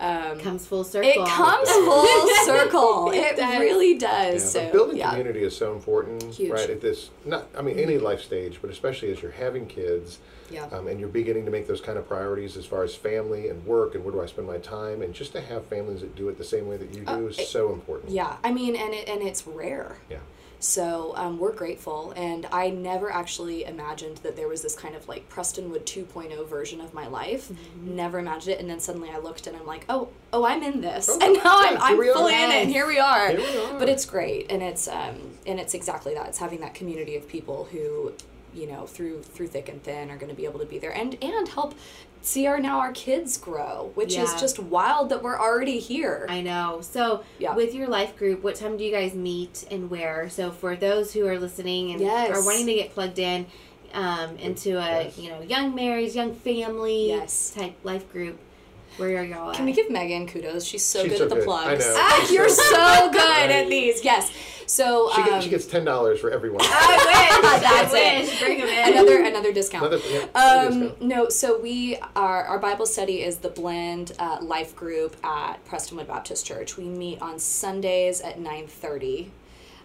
um, 0.00 0.38
comes 0.38 0.66
full 0.66 0.84
circle. 0.84 1.10
it 1.10 1.28
comes 1.28 1.68
full 1.70 2.28
circle 2.44 3.10
It 3.10 3.16
it, 3.18 3.36
does. 3.36 3.60
really 3.60 3.92
Yeah, 3.94 4.30
does 4.32 4.52
so 4.52 4.70
building 4.70 4.96
yeah 4.96 5.10
community 5.10 5.42
is 5.42 5.56
so 5.56 5.72
important, 5.74 6.22
Huge. 6.34 6.50
right? 6.52 6.70
At 6.70 6.80
this, 6.80 7.10
not, 7.24 7.48
I 7.56 7.62
mean, 7.62 7.78
any 7.78 7.98
life 7.98 8.20
stage, 8.22 8.58
but 8.60 8.70
especially 8.70 9.10
as 9.10 9.20
you're 9.22 9.32
having 9.32 9.66
kids, 9.66 10.18
Yeah. 10.50 10.66
um, 10.66 10.86
and 10.86 11.00
you're 11.00 11.08
beginning 11.08 11.44
to 11.46 11.50
make 11.50 11.66
those 11.66 11.80
kind 11.80 11.98
of 11.98 12.06
priorities 12.06 12.56
as 12.56 12.64
far 12.64 12.82
as 12.84 12.94
family 12.94 13.48
and 13.48 13.64
work 13.66 13.94
and 13.94 14.04
where 14.04 14.12
do 14.12 14.20
I 14.22 14.26
spend 14.26 14.46
my 14.46 14.58
time, 14.58 15.02
and 15.02 15.12
just 15.12 15.32
to 15.32 15.40
have 15.40 15.66
families 15.66 16.00
that 16.00 16.14
do 16.14 16.28
it 16.28 16.38
the 16.38 16.44
same 16.44 16.68
way 16.68 16.76
that 16.76 16.94
you 16.94 17.00
do 17.04 17.10
Uh, 17.12 17.18
is 17.28 17.38
it- 17.38 17.46
so 17.48 17.72
important. 17.72 18.12
Yeah, 18.12 18.36
I 18.44 18.52
mean, 18.52 18.76
and 18.76 18.94
it 18.94 19.08
and 19.08 19.22
it's 19.22 19.46
rare. 19.46 19.96
Yeah. 20.08 20.18
So 20.60 21.12
um, 21.16 21.38
we're 21.38 21.52
grateful, 21.52 22.12
and 22.16 22.46
I 22.50 22.70
never 22.70 23.12
actually 23.12 23.64
imagined 23.64 24.18
that 24.18 24.34
there 24.34 24.48
was 24.48 24.60
this 24.62 24.74
kind 24.74 24.96
of 24.96 25.06
like 25.06 25.28
Prestonwood 25.30 25.84
2.0 25.84 26.48
version 26.48 26.80
of 26.80 26.92
my 26.92 27.06
life. 27.06 27.50
Never 27.80 28.18
imagined 28.18 28.56
it, 28.56 28.60
and 28.60 28.68
then 28.68 28.80
suddenly 28.80 29.08
I 29.10 29.18
looked 29.18 29.46
and 29.46 29.56
I'm 29.56 29.66
like, 29.66 29.84
oh, 29.88 30.08
oh, 30.32 30.44
I'm 30.44 30.62
in 30.64 30.80
this, 30.80 31.08
Oh, 31.08 31.18
and 31.22 31.34
now 31.34 31.58
I'm, 31.60 31.78
I'm 31.80 32.00
are. 32.00 32.12
fully 32.12 32.34
in 32.34 32.50
it, 32.50 32.62
and 32.62 32.70
here 32.70 32.86
we 32.88 32.98
are. 32.98 33.28
Here 33.30 33.38
we 33.38 33.58
are. 33.58 33.78
But 33.78 33.88
it's 33.88 34.04
great, 34.04 34.50
and 34.50 34.60
it's 34.62 34.88
um, 34.88 35.38
and 35.46 35.60
it's 35.60 35.74
exactly 35.74 36.14
that. 36.14 36.26
It's 36.26 36.38
having 36.38 36.60
that 36.60 36.74
community 36.74 37.14
of 37.14 37.28
people 37.28 37.68
who, 37.70 38.12
you 38.58 38.66
know, 38.66 38.86
through 38.86 39.22
through 39.22 39.48
thick 39.48 39.68
and 39.68 39.82
thin, 39.82 40.10
are 40.10 40.16
going 40.16 40.30
to 40.30 40.34
be 40.36 40.44
able 40.44 40.60
to 40.60 40.66
be 40.66 40.78
there 40.78 40.90
and 40.94 41.16
and 41.22 41.48
help 41.48 41.74
see 42.20 42.46
our 42.48 42.58
now 42.58 42.80
our 42.80 42.90
kids 42.92 43.36
grow, 43.38 43.92
which 43.94 44.16
is 44.16 44.34
just 44.40 44.58
wild 44.58 45.08
that 45.10 45.22
we're 45.22 45.38
already 45.38 45.78
here. 45.78 46.26
I 46.28 46.40
know. 46.40 46.80
So, 46.82 47.22
Yeah. 47.38 47.54
with 47.54 47.74
your 47.74 47.86
life 47.86 48.16
group, 48.16 48.42
what 48.42 48.56
time 48.56 48.76
do 48.76 48.82
you 48.84 48.90
guys 48.90 49.14
meet 49.14 49.64
and 49.70 49.88
where? 49.88 50.28
So, 50.28 50.50
for 50.50 50.74
those 50.74 51.12
who 51.12 51.26
are 51.28 51.38
listening 51.38 51.92
and 51.92 52.00
Yes. 52.00 52.36
are 52.36 52.44
wanting 52.44 52.66
to 52.66 52.74
get 52.74 52.92
plugged 52.92 53.18
in 53.20 53.46
um, 53.94 54.36
into 54.36 54.76
a 54.78 55.04
Yes. 55.04 55.16
you 55.18 55.30
know 55.30 55.40
young 55.42 55.72
marrieds, 55.74 56.14
young 56.14 56.34
family 56.34 57.08
Yes. 57.08 57.52
type 57.56 57.74
life 57.84 58.10
group, 58.12 58.36
where 58.96 59.16
are 59.20 59.24
y'all 59.24 59.50
at? 59.50 59.56
Can 59.56 59.64
we 59.64 59.72
give 59.72 59.88
Megan 59.88 60.26
kudos? 60.26 60.64
She's 60.64 60.84
so 60.84 61.02
She's 61.04 61.12
good 61.12 61.18
so 61.18 61.24
at 61.24 61.30
the 61.30 61.36
good. 61.36 61.44
plugs. 61.44 61.86
I 61.86 61.88
know. 61.88 61.94
Ah, 61.98 62.30
you're 62.32 62.48
so 62.48 62.62
so 62.64 63.10
good. 63.10 63.12
good 63.12 63.50
at 63.50 63.68
these. 63.68 64.04
Yes. 64.04 64.30
So 64.68 65.10
She, 65.14 65.22
um, 65.22 65.28
gets, 65.30 65.44
she 65.44 65.50
gets 65.50 65.66
ten 65.66 65.84
dollars 65.84 66.20
for 66.20 66.30
everyone. 66.30 66.60
I 66.62 66.96
wish. 67.42 67.60
That's 67.62 67.92
I 67.94 67.98
it. 67.98 68.28
wish. 68.28 68.40
Bring 68.40 68.58
them 68.58 68.68
in. 68.68 68.92
another 68.92 69.24
another 69.24 69.52
discount. 69.52 69.86
Another, 69.86 70.02
yeah, 70.10 70.24
Um, 70.34 70.80
discount. 70.80 71.02
no, 71.02 71.28
so 71.30 71.58
we 71.58 71.96
are 72.14 72.44
our 72.44 72.58
Bible 72.58 72.84
study 72.86 73.22
is 73.22 73.38
the 73.38 73.48
Blend 73.48 74.12
uh, 74.18 74.38
Life 74.42 74.76
Group 74.76 75.16
at 75.24 75.64
Prestonwood 75.66 76.06
Baptist 76.06 76.44
Church. 76.46 76.76
We 76.76 76.84
meet 76.84 77.20
on 77.22 77.38
Sundays 77.38 78.20
at 78.20 78.38
nine 78.38 78.66
thirty. 78.66 79.30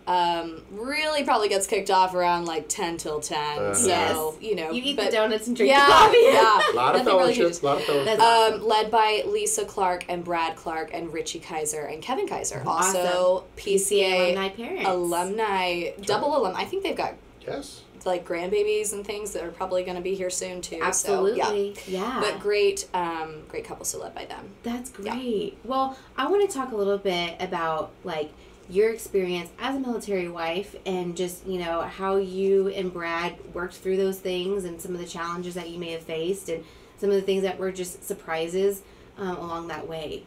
Um, 0.06 0.62
really 0.72 1.24
probably 1.24 1.48
gets 1.48 1.66
kicked 1.66 1.90
off 1.90 2.14
around 2.14 2.46
like 2.46 2.68
ten 2.68 2.98
till 2.98 3.22
10 3.22 3.38
Uh-huh. 3.40 3.74
So 3.74 3.88
Yes. 3.88 4.36
you 4.42 4.56
know, 4.56 4.72
You 4.72 4.82
eat 4.84 4.98
but, 4.98 5.06
the 5.06 5.12
donuts 5.12 5.48
and 5.48 5.56
drink 5.56 5.72
yeah, 5.72 5.86
the 5.86 5.92
coffee. 5.94 6.18
yeah. 6.24 6.62
A 6.74 6.76
lot 6.76 6.96
of 6.96 7.06
Nothing 7.06 7.18
really 7.20 7.34
fellowships, 7.36 7.58
huge. 7.60 7.64
a 7.64 7.66
lot 7.66 7.78
of 7.78 7.84
fellowships. 7.84 8.06
That's 8.18 8.22
awesome. 8.22 8.62
Um, 8.62 8.68
led 8.68 8.92
by 8.92 9.24
Lisa 9.28 9.66
Clark 9.66 10.06
and 10.10 10.24
Brad 10.24 10.56
Clark 10.58 10.90
and 10.94 11.14
Richie 11.14 11.40
Kaiser 11.40 11.82
and 11.86 12.02
Kevin 12.02 12.28
Kaiser. 12.28 12.62
Also 12.68 13.00
Awesome. 13.00 13.48
PCA, 13.56 14.32
alumni 14.34 14.50
parents. 14.50 14.90
alumni, 14.90 15.90
double 16.02 16.36
alum. 16.38 16.54
I 16.56 16.66
think 16.66 16.84
they've 16.84 16.98
got 16.98 17.14
yes. 17.46 17.82
like 18.06 18.28
grandbabies 18.28 18.92
and 18.92 19.06
things 19.06 19.32
that 19.32 19.44
are 19.44 19.52
probably 19.52 19.84
going 19.84 19.96
to 19.96 20.02
be 20.04 20.16
here 20.16 20.30
soon 20.30 20.62
too. 20.62 20.80
Absolutely. 20.82 21.76
So, 21.76 21.82
yeah. 21.88 22.02
yeah. 22.02 22.20
But 22.20 22.42
great, 22.42 22.88
um, 22.94 23.44
great 23.48 23.64
couple 23.66 23.86
so 23.86 24.00
led 24.00 24.14
by 24.14 24.26
them. 24.26 24.50
That's 24.64 24.92
Yeah. 25.02 25.14
great. 25.16 25.58
Well, 25.64 25.98
I 26.18 26.28
want 26.28 26.50
to 26.50 26.54
talk 26.54 26.74
a 26.74 26.76
little 26.76 26.98
bit 26.98 27.36
about 27.40 27.92
like 28.04 28.34
your 28.70 28.92
experience 28.92 29.50
as 29.60 29.76
a 29.76 29.80
military 29.80 30.30
wife 30.30 30.76
and 30.86 31.18
just, 31.18 31.46
you 31.46 31.60
know, 31.60 31.82
how 31.82 32.16
you 32.16 32.70
and 32.70 32.92
Brad 32.92 33.36
worked 33.54 33.76
through 33.76 33.98
those 33.98 34.20
things 34.20 34.64
and 34.64 34.82
some 34.82 34.94
of 34.94 35.00
the 35.00 35.08
challenges 35.08 35.54
that 35.56 35.70
you 35.70 35.80
may 35.80 35.92
have 35.92 36.04
faced 36.04 36.50
and 36.50 36.64
some 36.98 37.10
of 37.10 37.16
the 37.16 37.22
things 37.22 37.44
that 37.44 37.60
were 37.60 37.72
just 37.72 38.04
surprises 38.04 38.82
um, 39.18 39.38
along 39.38 39.68
that 39.68 39.88
way. 39.88 40.24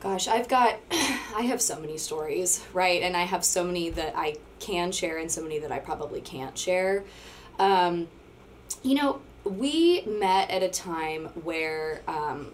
Gosh, 0.00 0.28
I've 0.28 0.48
got, 0.48 0.78
I 0.90 1.42
have 1.48 1.60
so 1.60 1.78
many 1.78 1.98
stories, 1.98 2.64
right? 2.72 3.02
And 3.02 3.16
I 3.16 3.22
have 3.22 3.44
so 3.44 3.64
many 3.64 3.90
that 3.90 4.14
I 4.16 4.36
can 4.58 4.92
share 4.92 5.18
and 5.18 5.30
so 5.30 5.42
many 5.42 5.58
that 5.58 5.72
I 5.72 5.78
probably 5.78 6.20
can't 6.20 6.56
share. 6.56 7.04
Um, 7.58 8.08
you 8.82 8.94
know, 8.94 9.20
we 9.44 10.02
met 10.02 10.50
at 10.50 10.62
a 10.62 10.68
time 10.68 11.26
where 11.44 12.02
um, 12.08 12.52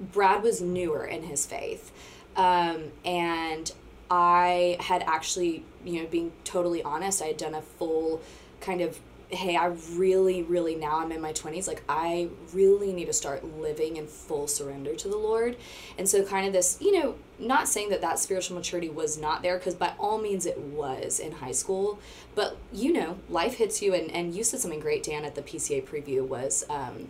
Brad 0.00 0.42
was 0.42 0.60
newer 0.60 1.04
in 1.04 1.24
his 1.24 1.46
faith. 1.46 1.92
Um, 2.36 2.92
and 3.04 3.70
I 4.10 4.76
had 4.80 5.02
actually, 5.06 5.64
you 5.84 6.02
know, 6.02 6.08
being 6.08 6.32
totally 6.44 6.82
honest, 6.82 7.22
I 7.22 7.26
had 7.26 7.36
done 7.36 7.54
a 7.54 7.62
full 7.62 8.22
kind 8.60 8.80
of 8.80 8.98
hey, 9.34 9.56
I 9.56 9.66
really, 9.94 10.42
really 10.42 10.74
now 10.74 11.00
I'm 11.00 11.12
in 11.12 11.20
my 11.20 11.32
20s, 11.32 11.66
like 11.66 11.82
I 11.88 12.28
really 12.52 12.92
need 12.92 13.06
to 13.06 13.12
start 13.12 13.44
living 13.58 13.96
in 13.96 14.06
full 14.06 14.46
surrender 14.46 14.94
to 14.96 15.08
the 15.08 15.16
Lord. 15.16 15.56
And 15.98 16.08
so, 16.08 16.24
kind 16.24 16.46
of 16.46 16.52
this, 16.52 16.78
you 16.80 17.00
know, 17.00 17.16
not 17.38 17.68
saying 17.68 17.90
that 17.90 18.00
that 18.00 18.18
spiritual 18.18 18.56
maturity 18.56 18.88
was 18.88 19.18
not 19.18 19.42
there, 19.42 19.58
because 19.58 19.74
by 19.74 19.92
all 19.98 20.18
means 20.18 20.46
it 20.46 20.58
was 20.58 21.18
in 21.18 21.32
high 21.32 21.52
school. 21.52 21.98
But, 22.34 22.56
you 22.72 22.92
know, 22.92 23.18
life 23.28 23.54
hits 23.54 23.82
you, 23.82 23.94
and, 23.94 24.10
and 24.10 24.34
you 24.34 24.44
said 24.44 24.60
something 24.60 24.80
great, 24.80 25.02
Dan, 25.02 25.24
at 25.24 25.34
the 25.34 25.42
PCA 25.42 25.84
preview 25.84 26.26
was, 26.26 26.64
um, 26.70 27.08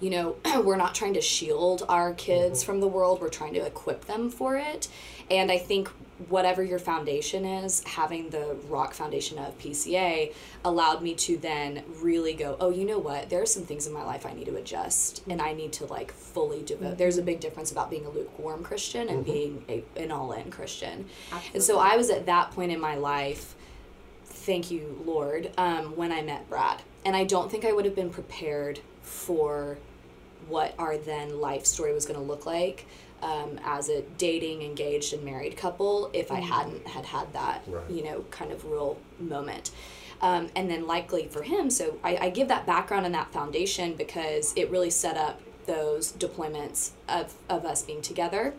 you 0.00 0.10
know, 0.10 0.36
we're 0.64 0.76
not 0.76 0.94
trying 0.94 1.14
to 1.14 1.20
shield 1.20 1.84
our 1.88 2.12
kids 2.14 2.60
mm-hmm. 2.60 2.72
from 2.72 2.80
the 2.80 2.88
world, 2.88 3.20
we're 3.20 3.28
trying 3.28 3.54
to 3.54 3.64
equip 3.64 4.06
them 4.06 4.30
for 4.30 4.56
it. 4.56 4.88
And 5.30 5.52
I 5.52 5.58
think 5.58 5.90
whatever 6.28 6.64
your 6.64 6.78
foundation 6.78 7.44
is, 7.44 7.82
having 7.84 8.30
the 8.30 8.56
rock 8.68 8.92
foundation 8.92 9.38
of 9.38 9.56
PCA 9.58 10.34
allowed 10.64 11.00
me 11.00 11.14
to 11.14 11.36
then 11.36 11.84
really 12.00 12.34
go, 12.34 12.56
oh, 12.60 12.70
you 12.70 12.84
know 12.84 12.98
what? 12.98 13.30
There 13.30 13.40
are 13.40 13.46
some 13.46 13.62
things 13.62 13.86
in 13.86 13.92
my 13.92 14.02
life 14.04 14.26
I 14.26 14.32
need 14.32 14.46
to 14.46 14.56
adjust 14.56 15.22
and 15.28 15.40
I 15.40 15.52
need 15.52 15.72
to 15.74 15.86
like 15.86 16.12
fully 16.12 16.64
devote. 16.64 16.86
Mm-hmm. 16.86 16.96
There's 16.96 17.18
a 17.18 17.22
big 17.22 17.40
difference 17.40 17.70
about 17.70 17.88
being 17.88 18.04
a 18.04 18.10
lukewarm 18.10 18.64
Christian 18.64 19.08
and 19.08 19.24
mm-hmm. 19.24 19.32
being 19.32 19.64
a, 19.68 19.84
an 20.00 20.10
all 20.10 20.32
in 20.32 20.50
Christian. 20.50 21.06
Absolutely. 21.30 21.50
And 21.54 21.62
so 21.62 21.78
I 21.78 21.96
was 21.96 22.10
at 22.10 22.26
that 22.26 22.50
point 22.50 22.72
in 22.72 22.80
my 22.80 22.96
life, 22.96 23.54
thank 24.24 24.70
you, 24.70 25.00
Lord, 25.04 25.52
um, 25.56 25.96
when 25.96 26.10
I 26.10 26.22
met 26.22 26.48
Brad. 26.48 26.82
And 27.04 27.14
I 27.14 27.24
don't 27.24 27.50
think 27.50 27.64
I 27.64 27.72
would 27.72 27.84
have 27.84 27.94
been 27.94 28.10
prepared 28.10 28.80
for 29.08 29.78
what 30.48 30.74
our 30.78 30.96
then 30.96 31.40
life 31.40 31.66
story 31.66 31.92
was 31.92 32.06
going 32.06 32.18
to 32.18 32.24
look 32.24 32.46
like 32.46 32.86
um, 33.22 33.58
as 33.64 33.88
a 33.88 34.02
dating, 34.16 34.62
engaged, 34.62 35.12
and 35.12 35.24
married 35.24 35.56
couple 35.56 36.10
if 36.12 36.30
I 36.30 36.40
mm-hmm. 36.40 36.52
hadn't 36.52 36.86
had 36.86 37.06
had 37.06 37.32
that, 37.32 37.62
right. 37.66 37.90
you 37.90 38.04
know, 38.04 38.24
kind 38.30 38.52
of 38.52 38.64
real 38.64 38.98
moment. 39.18 39.70
Um, 40.20 40.48
and 40.56 40.68
then 40.70 40.86
likely 40.86 41.28
for 41.28 41.42
him, 41.42 41.70
so 41.70 41.98
I, 42.02 42.16
I 42.16 42.30
give 42.30 42.48
that 42.48 42.66
background 42.66 43.06
and 43.06 43.14
that 43.14 43.32
foundation 43.32 43.94
because 43.94 44.52
it 44.56 44.68
really 44.70 44.90
set 44.90 45.16
up 45.16 45.40
those 45.66 46.12
deployments 46.12 46.90
of, 47.08 47.34
of 47.48 47.64
us 47.64 47.82
being 47.82 48.02
together. 48.02 48.54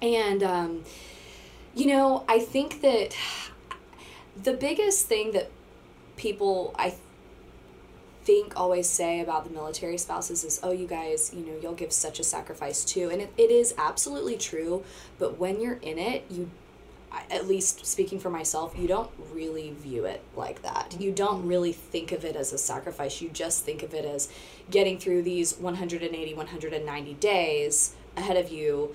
And, 0.00 0.42
um, 0.42 0.84
you 1.74 1.86
know, 1.86 2.24
I 2.26 2.38
think 2.38 2.80
that 2.80 3.14
the 4.42 4.54
biggest 4.54 5.06
thing 5.06 5.32
that 5.32 5.50
people, 6.16 6.74
I 6.78 6.94
think 8.28 8.52
always 8.60 8.86
say 8.86 9.20
about 9.20 9.44
the 9.44 9.50
military 9.50 9.96
spouses 9.96 10.44
is 10.44 10.60
oh 10.62 10.70
you 10.70 10.86
guys 10.86 11.32
you 11.32 11.40
know 11.46 11.58
you'll 11.62 11.72
give 11.72 11.90
such 11.90 12.20
a 12.20 12.22
sacrifice 12.22 12.84
too. 12.84 13.08
And 13.08 13.22
it, 13.22 13.32
it 13.38 13.50
is 13.50 13.74
absolutely 13.78 14.36
true 14.36 14.84
but 15.18 15.38
when 15.38 15.62
you're 15.62 15.78
in 15.80 15.98
it 15.98 16.26
you 16.28 16.50
at 17.30 17.48
least 17.48 17.86
speaking 17.86 18.20
for 18.20 18.28
myself 18.28 18.74
you 18.76 18.86
don't 18.86 19.10
really 19.32 19.70
view 19.70 20.04
it 20.04 20.22
like 20.36 20.60
that. 20.60 20.94
You 21.00 21.10
don't 21.10 21.46
really 21.46 21.72
think 21.72 22.12
of 22.12 22.22
it 22.22 22.36
as 22.36 22.52
a 22.52 22.58
sacrifice. 22.58 23.22
You 23.22 23.30
just 23.30 23.64
think 23.64 23.82
of 23.82 23.94
it 23.94 24.04
as 24.04 24.28
getting 24.70 24.98
through 24.98 25.22
these 25.22 25.56
180 25.56 26.34
190 26.34 27.14
days 27.14 27.94
ahead 28.14 28.36
of 28.36 28.52
you 28.52 28.94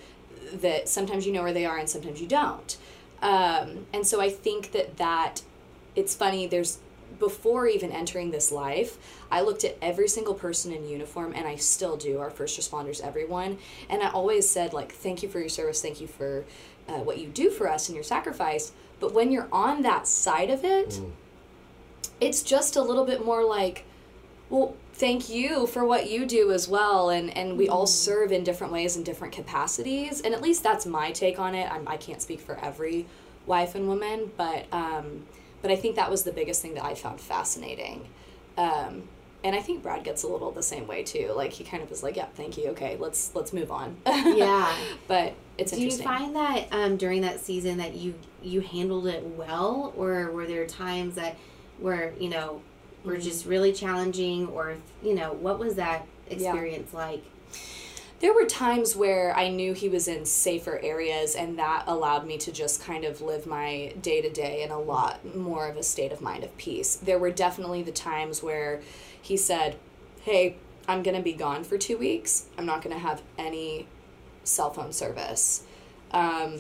that 0.53 0.87
sometimes 0.87 1.25
you 1.25 1.33
know 1.33 1.41
where 1.41 1.53
they 1.53 1.65
are 1.65 1.79
and 1.79 1.89
sometimes 1.89 2.21
you 2.21 2.27
don't. 2.27 2.77
Um, 3.23 3.87
and 3.93 4.05
so 4.05 4.21
i 4.21 4.29
think 4.29 4.73
that 4.73 4.97
that 4.97 5.41
it's 5.95 6.13
funny 6.13 6.45
there's 6.45 6.77
before 7.19 7.67
even 7.67 7.91
entering 7.91 8.31
this 8.31 8.51
life, 8.51 8.97
I 9.31 9.41
looked 9.41 9.63
at 9.63 9.77
every 9.81 10.07
single 10.07 10.33
person 10.33 10.71
in 10.71 10.87
uniform, 10.87 11.33
and 11.35 11.47
I 11.47 11.55
still 11.55 11.97
do, 11.97 12.19
our 12.19 12.29
first 12.29 12.59
responders, 12.59 13.01
everyone. 13.01 13.57
And 13.89 14.03
I 14.03 14.09
always 14.09 14.47
said, 14.47 14.73
like, 14.73 14.91
thank 14.91 15.23
you 15.23 15.29
for 15.29 15.39
your 15.39 15.49
service, 15.49 15.81
thank 15.81 16.01
you 16.01 16.07
for 16.07 16.45
uh, 16.87 16.99
what 16.99 17.17
you 17.17 17.27
do 17.27 17.49
for 17.49 17.69
us 17.69 17.89
and 17.89 17.95
your 17.95 18.03
sacrifice. 18.03 18.71
But 18.99 19.13
when 19.13 19.31
you're 19.31 19.49
on 19.51 19.81
that 19.81 20.07
side 20.07 20.49
of 20.49 20.63
it, 20.63 20.89
mm. 20.89 21.11
it's 22.21 22.41
just 22.41 22.75
a 22.75 22.81
little 22.81 23.05
bit 23.05 23.25
more 23.25 23.43
like, 23.43 23.85
well, 24.49 24.75
thank 24.93 25.29
you 25.29 25.65
for 25.67 25.85
what 25.85 26.09
you 26.09 26.25
do 26.25 26.51
as 26.51 26.67
well. 26.67 27.09
And, 27.09 27.35
and 27.35 27.57
we 27.57 27.67
mm. 27.67 27.71
all 27.71 27.87
serve 27.87 28.31
in 28.31 28.43
different 28.43 28.71
ways 28.71 28.95
in 28.95 29.03
different 29.03 29.33
capacities. 29.33 30.21
And 30.21 30.33
at 30.33 30.41
least 30.41 30.63
that's 30.63 30.85
my 30.85 31.11
take 31.11 31.39
on 31.39 31.55
it. 31.55 31.71
I'm, 31.71 31.87
I 31.87 31.97
can't 31.97 32.21
speak 32.21 32.39
for 32.39 32.57
every 32.59 33.05
wife 33.45 33.75
and 33.75 33.87
woman, 33.87 34.31
but. 34.37 34.65
Um, 34.71 35.25
but 35.63 35.71
I 35.71 35.75
think 35.75 35.95
that 35.95 36.11
was 36.11 36.23
the 36.23 36.31
biggest 36.31 36.61
thing 36.61 36.75
that 36.75 36.83
I 36.83 36.93
found 36.93 37.19
fascinating. 37.19 38.05
Um, 38.57 39.07
and 39.43 39.55
I 39.55 39.61
think 39.61 39.81
Brad 39.81 40.03
gets 40.03 40.23
a 40.23 40.27
little 40.27 40.51
the 40.51 40.61
same 40.61 40.87
way 40.87 41.03
too. 41.03 41.31
Like 41.35 41.53
he 41.53 41.63
kind 41.63 41.81
of 41.81 41.91
is 41.91 42.03
like, 42.03 42.15
"Yeah, 42.15 42.27
thank 42.35 42.57
you. 42.57 42.67
Okay, 42.69 42.97
let's 42.99 43.33
let's 43.33 43.51
move 43.51 43.71
on." 43.71 43.97
yeah, 44.05 44.73
but 45.07 45.33
it's 45.57 45.73
interesting. 45.73 46.05
Do 46.05 46.11
you 46.11 46.19
find 46.19 46.35
that 46.35 46.67
um, 46.71 46.97
during 46.97 47.21
that 47.21 47.39
season 47.39 47.77
that 47.77 47.95
you 47.95 48.13
you 48.41 48.61
handled 48.61 49.07
it 49.07 49.23
well, 49.23 49.93
or 49.97 50.31
were 50.31 50.45
there 50.45 50.65
times 50.67 51.15
that 51.15 51.37
were 51.79 52.13
you 52.19 52.29
know 52.29 52.61
were 53.03 53.13
mm-hmm. 53.13 53.21
just 53.21 53.45
really 53.45 53.73
challenging, 53.73 54.47
or 54.47 54.75
you 55.01 55.15
know 55.15 55.33
what 55.33 55.59
was 55.59 55.75
that 55.75 56.05
experience 56.29 56.91
yeah. 56.93 56.99
like? 56.99 57.23
There 58.19 58.33
were 58.33 58.45
times 58.45 58.95
where 58.95 59.35
I 59.35 59.49
knew 59.49 59.73
he 59.73 59.89
was 59.89 60.07
in 60.07 60.25
safer 60.25 60.79
areas, 60.81 61.35
and 61.35 61.59
that 61.59 61.83
allowed 61.87 62.25
me 62.25 62.37
to 62.39 62.51
just 62.51 62.81
kind 62.81 63.03
of 63.03 63.21
live 63.21 63.45
my 63.45 63.93
day 64.01 64.21
to 64.21 64.29
day 64.29 64.63
in 64.63 64.71
a 64.71 64.79
lot 64.79 65.35
more 65.35 65.67
of 65.67 65.75
a 65.75 65.83
state 65.83 66.11
of 66.11 66.21
mind 66.21 66.43
of 66.43 66.55
peace. 66.57 66.95
There 66.95 67.19
were 67.19 67.31
definitely 67.31 67.83
the 67.83 67.91
times 67.91 68.41
where 68.41 68.81
he 69.21 69.35
said, 69.35 69.77
Hey, 70.21 70.57
I'm 70.87 71.03
going 71.03 71.17
to 71.17 71.23
be 71.23 71.33
gone 71.33 71.63
for 71.63 71.77
two 71.77 71.97
weeks. 71.97 72.45
I'm 72.57 72.65
not 72.65 72.81
going 72.81 72.95
to 72.95 73.01
have 73.01 73.21
any 73.37 73.87
cell 74.43 74.71
phone 74.71 74.93
service. 74.93 75.63
Um, 76.11 76.59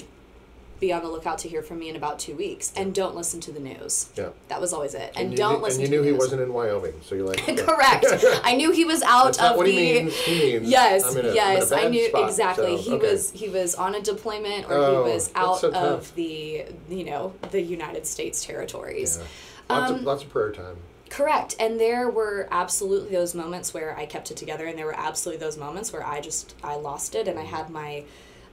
be 0.83 0.91
on 0.91 1.01
the 1.01 1.09
lookout 1.09 1.37
to 1.39 1.47
hear 1.47 1.61
from 1.61 1.79
me 1.79 1.89
in 1.89 1.95
about 1.95 2.19
two 2.19 2.35
weeks, 2.35 2.73
and 2.75 2.93
don't 2.93 3.15
listen 3.15 3.39
to 3.41 3.51
the 3.51 3.59
news. 3.59 4.09
Yeah, 4.17 4.29
that 4.49 4.59
was 4.59 4.73
always 4.73 4.93
it. 4.93 5.13
And, 5.15 5.29
and 5.29 5.37
don't 5.37 5.59
knew, 5.59 5.63
listen. 5.63 5.83
And 5.83 5.91
you 5.91 5.99
knew 5.99 6.03
he 6.03 6.11
news. 6.11 6.19
wasn't 6.19 6.41
in 6.41 6.51
Wyoming, 6.51 6.93
so 7.03 7.15
you're 7.15 7.27
like, 7.27 7.57
correct. 7.65 8.05
I 8.43 8.55
knew 8.55 8.71
he 8.71 8.83
was 8.83 9.01
out 9.03 9.39
of 9.39 9.55
what 9.55 9.65
the. 9.65 9.71
He 9.71 10.03
means. 10.03 10.15
He 10.15 10.39
means. 10.39 10.69
Yes, 10.69 11.15
a, 11.15 11.33
yes, 11.33 11.71
I 11.71 11.87
knew 11.87 12.09
spot, 12.09 12.29
exactly. 12.29 12.77
So, 12.77 12.83
he 12.83 12.93
okay. 12.93 13.11
was 13.11 13.31
he 13.31 13.49
was 13.49 13.75
on 13.75 13.95
a 13.95 14.01
deployment 14.01 14.65
or 14.65 14.73
oh, 14.73 15.05
he 15.05 15.13
was 15.13 15.31
out 15.35 15.59
so 15.59 15.71
of 15.71 16.13
the 16.15 16.65
you 16.89 17.05
know 17.05 17.33
the 17.51 17.61
United 17.61 18.05
States 18.05 18.45
territories. 18.45 19.17
Yeah. 19.17 19.77
Lots, 19.77 19.91
um, 19.91 19.99
of, 19.99 20.03
lots 20.03 20.23
of 20.23 20.29
prayer 20.29 20.51
time. 20.51 20.75
Correct. 21.09 21.55
And 21.59 21.79
there 21.79 22.09
were 22.09 22.47
absolutely 22.51 23.11
those 23.11 23.33
moments 23.33 23.73
where 23.73 23.95
I 23.97 24.05
kept 24.05 24.31
it 24.31 24.37
together, 24.37 24.65
and 24.65 24.77
there 24.77 24.85
were 24.85 24.99
absolutely 24.99 25.39
those 25.39 25.57
moments 25.57 25.93
where 25.93 26.05
I 26.05 26.19
just 26.19 26.55
I 26.61 26.75
lost 26.75 27.15
it, 27.15 27.27
and 27.27 27.39
I 27.39 27.43
had 27.43 27.69
my, 27.69 28.03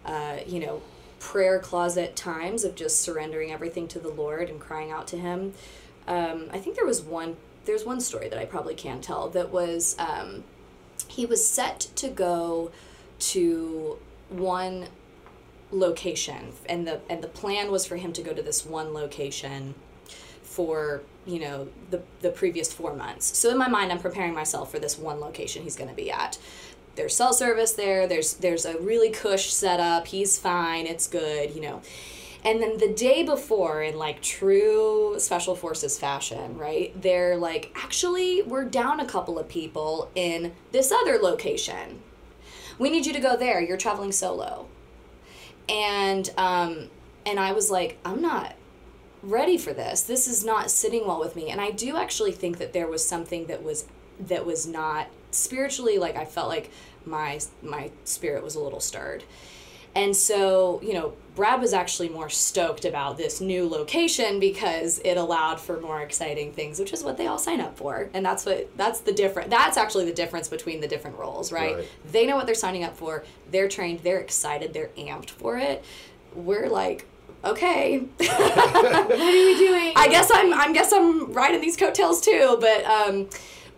uh, 0.04 0.36
you 0.46 0.60
know, 0.60 0.82
prayer 1.20 1.60
closet 1.60 2.16
times 2.16 2.64
of 2.64 2.74
just 2.74 3.00
surrendering 3.00 3.52
everything 3.52 3.86
to 3.86 4.00
the 4.00 4.08
Lord 4.08 4.50
and 4.50 4.58
crying 4.58 4.90
out 4.90 5.06
to 5.08 5.16
Him. 5.16 5.54
Um, 6.08 6.48
I 6.52 6.58
think 6.58 6.74
there 6.74 6.86
was 6.86 7.00
one. 7.00 7.36
There's 7.66 7.84
one 7.84 8.00
story 8.00 8.28
that 8.28 8.38
I 8.38 8.46
probably 8.46 8.74
can 8.74 9.00
tell 9.00 9.28
that 9.28 9.50
was 9.50 9.94
um, 9.98 10.42
he 11.06 11.26
was 11.26 11.46
set 11.46 11.80
to 11.96 12.08
go 12.08 12.72
to 13.18 13.98
one 14.28 14.86
location 15.72 16.52
and 16.68 16.86
the 16.86 17.00
and 17.08 17.22
the 17.22 17.28
plan 17.28 17.70
was 17.70 17.86
for 17.86 17.96
him 17.96 18.12
to 18.12 18.22
go 18.22 18.32
to 18.32 18.42
this 18.42 18.66
one 18.66 18.92
location 18.92 19.74
for 20.42 21.02
you 21.26 21.38
know 21.38 21.68
the 21.90 22.02
the 22.22 22.30
previous 22.30 22.72
4 22.72 22.94
months. 22.96 23.38
So 23.38 23.50
in 23.50 23.58
my 23.58 23.68
mind 23.68 23.92
I'm 23.92 24.00
preparing 24.00 24.34
myself 24.34 24.70
for 24.70 24.78
this 24.78 24.98
one 24.98 25.20
location 25.20 25.62
he's 25.62 25.76
going 25.76 25.90
to 25.90 25.96
be 25.96 26.10
at 26.10 26.38
there's 26.96 27.14
cell 27.14 27.32
service 27.32 27.72
there. 27.72 28.06
There's 28.06 28.34
there's 28.34 28.64
a 28.64 28.78
really 28.78 29.10
cush 29.10 29.52
setup. 29.52 30.08
He's 30.08 30.38
fine. 30.38 30.86
It's 30.86 31.06
good. 31.06 31.54
You 31.54 31.62
know. 31.62 31.82
And 32.42 32.62
then 32.62 32.78
the 32.78 32.88
day 32.88 33.22
before, 33.22 33.82
in 33.82 33.98
like 33.98 34.22
true 34.22 35.16
special 35.18 35.54
forces 35.54 35.98
fashion, 35.98 36.56
right? 36.56 36.90
They're 37.00 37.36
like, 37.36 37.70
actually, 37.76 38.40
we're 38.42 38.64
down 38.64 38.98
a 38.98 39.04
couple 39.04 39.38
of 39.38 39.46
people 39.46 40.10
in 40.14 40.52
this 40.72 40.90
other 40.90 41.18
location. 41.18 42.00
We 42.78 42.88
need 42.88 43.04
you 43.04 43.12
to 43.12 43.20
go 43.20 43.36
there. 43.36 43.60
You're 43.60 43.76
traveling 43.76 44.12
solo. 44.12 44.68
And 45.68 46.30
um, 46.38 46.88
and 47.26 47.38
I 47.38 47.52
was 47.52 47.70
like, 47.70 47.98
I'm 48.04 48.22
not 48.22 48.54
ready 49.22 49.58
for 49.58 49.74
this. 49.74 50.02
This 50.02 50.26
is 50.26 50.44
not 50.44 50.70
sitting 50.70 51.06
well 51.06 51.20
with 51.20 51.36
me. 51.36 51.50
And 51.50 51.60
I 51.60 51.70
do 51.70 51.96
actually 51.96 52.32
think 52.32 52.58
that 52.58 52.72
there 52.72 52.86
was 52.86 53.06
something 53.06 53.46
that 53.46 53.62
was 53.62 53.86
that 54.18 54.46
was 54.46 54.66
not 54.66 55.08
spiritually 55.30 55.98
like 55.98 56.16
I 56.16 56.24
felt 56.24 56.48
like 56.48 56.70
my 57.04 57.40
my 57.62 57.90
spirit 58.04 58.42
was 58.42 58.54
a 58.54 58.60
little 58.60 58.80
stirred. 58.80 59.24
And 59.94 60.14
so, 60.14 60.80
you 60.84 60.94
know, 60.94 61.14
Brad 61.34 61.60
was 61.60 61.72
actually 61.72 62.10
more 62.10 62.28
stoked 62.28 62.84
about 62.84 63.16
this 63.16 63.40
new 63.40 63.68
location 63.68 64.38
because 64.38 65.00
it 65.00 65.16
allowed 65.16 65.58
for 65.58 65.80
more 65.80 66.00
exciting 66.00 66.52
things, 66.52 66.78
which 66.78 66.92
is 66.92 67.02
what 67.02 67.16
they 67.16 67.26
all 67.26 67.38
sign 67.38 67.60
up 67.60 67.76
for. 67.76 68.08
And 68.14 68.24
that's 68.24 68.46
what 68.46 68.76
that's 68.76 69.00
the 69.00 69.12
different 69.12 69.50
that's 69.50 69.76
actually 69.76 70.04
the 70.04 70.12
difference 70.12 70.48
between 70.48 70.80
the 70.80 70.86
different 70.86 71.18
roles, 71.18 71.50
right? 71.50 71.76
Right. 71.76 71.88
They 72.12 72.26
know 72.26 72.36
what 72.36 72.46
they're 72.46 72.54
signing 72.54 72.84
up 72.84 72.96
for. 72.96 73.24
They're 73.50 73.68
trained, 73.68 74.00
they're 74.00 74.20
excited, 74.20 74.72
they're 74.72 74.90
amped 74.96 75.30
for 75.30 75.58
it. 75.58 75.84
We're 76.34 76.68
like, 76.68 77.06
okay, 77.44 77.98
What 78.18 79.10
are 79.10 79.30
you 79.30 79.58
doing? 79.58 79.92
I 79.96 80.06
guess 80.08 80.30
I'm 80.32 80.54
I 80.54 80.72
guess 80.72 80.92
I'm 80.92 81.32
riding 81.32 81.60
these 81.60 81.76
coattails 81.76 82.20
too, 82.20 82.58
but 82.60 82.84
um 82.84 83.28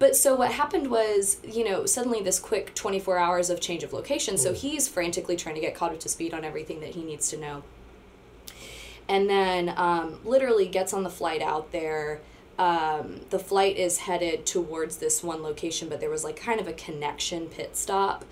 but 0.03 0.17
so 0.17 0.35
what 0.35 0.51
happened 0.51 0.91
was, 0.91 1.37
you 1.45 1.63
know, 1.63 1.87
suddenly 1.87 2.21
this 2.21 2.41
quick 2.41 2.75
24 2.75 3.19
hours 3.19 3.51
of 3.51 3.61
change 3.61 3.85
of 3.85 3.93
location. 3.93 4.37
So 4.37 4.53
he's 4.53 4.89
frantically 4.89 5.37
trying 5.37 5.55
to 5.55 5.61
get 5.61 5.77
caught 5.77 5.93
up 5.93 6.01
to 6.01 6.09
speed 6.09 6.35
on 6.35 6.45
everything 6.45 6.81
that 6.81 6.97
he 6.97 7.05
needs 7.05 7.31
to 7.31 7.37
know. 7.37 7.63
And 9.09 9.31
then 9.31 9.73
um, 9.77 10.19
literally 10.25 10.67
gets 10.67 10.93
on 10.93 11.05
the 11.05 11.09
flight 11.09 11.41
out 11.41 11.71
there. 11.71 12.21
Um, 12.59 13.21
the 13.31 13.39
flight 13.39 13.77
is 13.77 13.99
headed 13.99 14.45
towards 14.45 14.97
this 14.97 15.23
one 15.23 15.41
location, 15.41 15.89
but 15.89 16.01
there 16.01 16.11
was 16.11 16.25
like 16.25 16.35
kind 16.35 16.61
of 16.61 16.67
a 16.67 16.73
connection 16.73 17.47
pit 17.47 17.77
stop. 17.77 18.25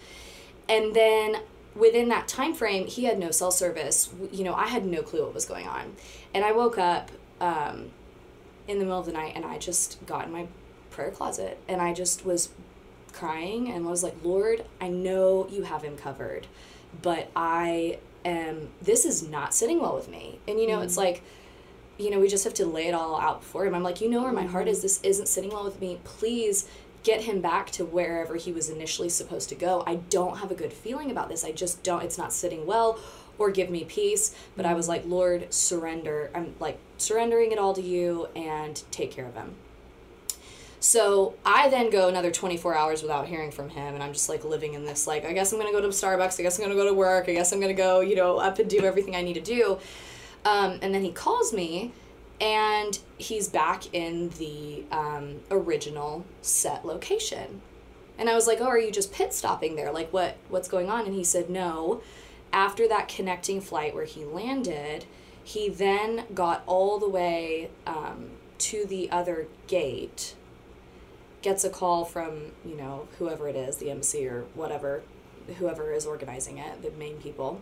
And 0.68 0.92
then 0.92 1.36
within 1.76 2.08
that 2.08 2.26
time 2.26 2.52
frame, 2.52 2.88
he 2.88 3.04
had 3.04 3.16
no 3.16 3.30
cell 3.30 3.52
service. 3.52 4.10
You 4.32 4.42
know, 4.42 4.54
I 4.54 4.66
had 4.66 4.84
no 4.84 5.02
clue 5.02 5.22
what 5.22 5.34
was 5.34 5.44
going 5.44 5.68
on. 5.68 5.94
And 6.34 6.44
I 6.44 6.50
woke 6.50 6.78
up 6.78 7.12
um, 7.40 7.92
in 8.66 8.80
the 8.80 8.84
middle 8.84 8.98
of 8.98 9.06
the 9.06 9.12
night 9.12 9.34
and 9.36 9.44
I 9.44 9.58
just 9.58 10.04
got 10.04 10.26
in 10.26 10.32
my 10.32 10.48
prayer 10.90 11.10
closet 11.10 11.58
and 11.68 11.80
I 11.80 11.94
just 11.94 12.24
was 12.24 12.50
crying 13.12 13.70
and 13.70 13.86
was 13.86 14.02
like, 14.02 14.16
Lord, 14.22 14.64
I 14.80 14.88
know 14.88 15.48
you 15.50 15.62
have 15.62 15.82
him 15.82 15.96
covered, 15.96 16.46
but 17.02 17.30
I 17.34 17.98
am, 18.24 18.68
this 18.82 19.04
is 19.04 19.26
not 19.26 19.54
sitting 19.54 19.80
well 19.80 19.94
with 19.94 20.08
me. 20.08 20.38
And, 20.46 20.60
you 20.60 20.66
know, 20.66 20.80
it's 20.80 20.94
mm. 20.94 20.98
like, 20.98 21.22
you 21.98 22.10
know, 22.10 22.18
we 22.18 22.28
just 22.28 22.44
have 22.44 22.54
to 22.54 22.66
lay 22.66 22.86
it 22.86 22.94
all 22.94 23.20
out 23.20 23.40
before 23.40 23.66
him. 23.66 23.74
I'm 23.74 23.82
like, 23.82 24.00
you 24.00 24.08
know 24.08 24.22
where 24.22 24.32
my 24.32 24.46
heart 24.46 24.64
mm-hmm. 24.64 24.72
is. 24.72 24.82
This 24.82 25.00
isn't 25.02 25.28
sitting 25.28 25.50
well 25.50 25.64
with 25.64 25.80
me. 25.80 26.00
Please 26.04 26.68
get 27.02 27.22
him 27.22 27.40
back 27.40 27.70
to 27.70 27.84
wherever 27.84 28.36
he 28.36 28.52
was 28.52 28.68
initially 28.68 29.08
supposed 29.08 29.48
to 29.48 29.54
go. 29.54 29.82
I 29.86 29.96
don't 29.96 30.38
have 30.38 30.50
a 30.50 30.54
good 30.54 30.72
feeling 30.72 31.10
about 31.10 31.28
this. 31.28 31.44
I 31.44 31.52
just 31.52 31.82
don't, 31.82 32.02
it's 32.02 32.18
not 32.18 32.32
sitting 32.32 32.66
well 32.66 32.98
or 33.38 33.50
give 33.50 33.70
me 33.70 33.84
peace. 33.84 34.34
But 34.56 34.66
I 34.66 34.74
was 34.74 34.86
mm. 34.86 34.90
like, 34.90 35.02
Lord, 35.06 35.52
surrender. 35.52 36.30
I'm 36.34 36.54
like 36.60 36.78
surrendering 36.96 37.52
it 37.52 37.58
all 37.58 37.74
to 37.74 37.82
you 37.82 38.28
and 38.34 38.82
take 38.90 39.10
care 39.10 39.26
of 39.26 39.34
him. 39.34 39.54
So 40.80 41.34
I 41.44 41.68
then 41.68 41.90
go 41.90 42.08
another 42.08 42.30
24 42.30 42.74
hours 42.74 43.02
without 43.02 43.26
hearing 43.26 43.50
from 43.50 43.68
him, 43.68 43.94
and 43.94 44.02
I'm 44.02 44.14
just 44.14 44.30
like 44.30 44.44
living 44.44 44.72
in 44.72 44.84
this, 44.84 45.06
like, 45.06 45.26
I 45.26 45.34
guess 45.34 45.52
I'm 45.52 45.58
gonna 45.58 45.72
go 45.72 45.80
to 45.82 45.88
Starbucks, 45.88 46.40
I 46.40 46.42
guess 46.42 46.58
I'm 46.58 46.64
gonna 46.64 46.74
go 46.74 46.88
to 46.88 46.94
work, 46.94 47.28
I 47.28 47.34
guess 47.34 47.52
I'm 47.52 47.60
gonna 47.60 47.74
go, 47.74 48.00
you 48.00 48.16
know, 48.16 48.38
up 48.38 48.58
and 48.58 48.68
do 48.68 48.80
everything 48.84 49.14
I 49.14 49.20
need 49.20 49.34
to 49.34 49.42
do. 49.42 49.78
Um, 50.46 50.78
and 50.80 50.94
then 50.94 51.04
he 51.04 51.12
calls 51.12 51.52
me, 51.52 51.92
and 52.40 52.98
he's 53.18 53.48
back 53.48 53.92
in 53.94 54.30
the 54.38 54.84
um, 54.90 55.40
original 55.50 56.24
set 56.40 56.86
location. 56.86 57.60
And 58.18 58.28
I 58.28 58.34
was 58.34 58.46
like, 58.46 58.60
"Oh, 58.60 58.66
are 58.66 58.78
you 58.78 58.90
just 58.90 59.12
pit 59.12 59.32
stopping 59.34 59.76
there? 59.76 59.92
Like, 59.92 60.12
what 60.12 60.36
what's 60.48 60.68
going 60.68 60.90
on?" 60.90 61.04
And 61.06 61.14
he 61.14 61.24
said, 61.24 61.50
"No. 61.50 62.02
After 62.52 62.88
that 62.88 63.06
connecting 63.08 63.60
flight 63.60 63.94
where 63.94 64.04
he 64.04 64.24
landed, 64.24 65.04
he 65.44 65.68
then 65.68 66.24
got 66.34 66.62
all 66.66 66.98
the 66.98 67.08
way 67.08 67.70
um, 67.86 68.30
to 68.58 68.84
the 68.86 69.10
other 69.10 69.46
gate, 69.68 70.34
gets 71.42 71.64
a 71.64 71.70
call 71.70 72.04
from 72.04 72.52
you 72.64 72.76
know 72.76 73.08
whoever 73.18 73.48
it 73.48 73.56
is, 73.56 73.76
the 73.78 73.90
embassy 73.90 74.26
or 74.26 74.44
whatever, 74.54 75.02
whoever 75.58 75.92
is 75.92 76.06
organizing 76.06 76.58
it, 76.58 76.82
the 76.82 76.90
main 76.92 77.16
people." 77.18 77.60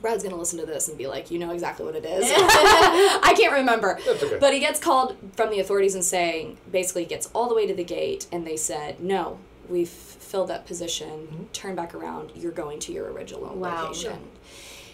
Brad's 0.00 0.22
gonna 0.22 0.36
listen 0.36 0.58
to 0.60 0.66
this 0.66 0.88
and 0.88 0.96
be 0.96 1.06
like, 1.08 1.30
you 1.30 1.38
know 1.38 1.50
exactly 1.50 1.84
what 1.84 1.96
it 1.96 2.04
is. 2.04 2.24
I 2.32 3.34
can't 3.36 3.52
remember. 3.52 3.98
That's 4.06 4.22
okay. 4.22 4.38
But 4.38 4.54
he 4.54 4.60
gets 4.60 4.78
called 4.78 5.16
from 5.34 5.50
the 5.50 5.58
authorities 5.60 5.94
and 5.94 6.04
saying, 6.04 6.58
basically, 6.70 7.04
gets 7.04 7.28
all 7.34 7.48
the 7.48 7.54
way 7.54 7.66
to 7.66 7.74
the 7.74 7.84
gate, 7.84 8.26
and 8.32 8.46
they 8.46 8.56
said, 8.56 9.00
no, 9.00 9.40
we've 9.68 9.88
filled 9.88 10.48
that 10.48 10.64
position, 10.66 11.08
mm-hmm. 11.26 11.44
turn 11.52 11.74
back 11.74 11.94
around, 11.94 12.30
you're 12.34 12.52
going 12.52 12.78
to 12.80 12.92
your 12.92 13.10
original 13.12 13.54
Wow. 13.54 13.82
location. 13.82 14.18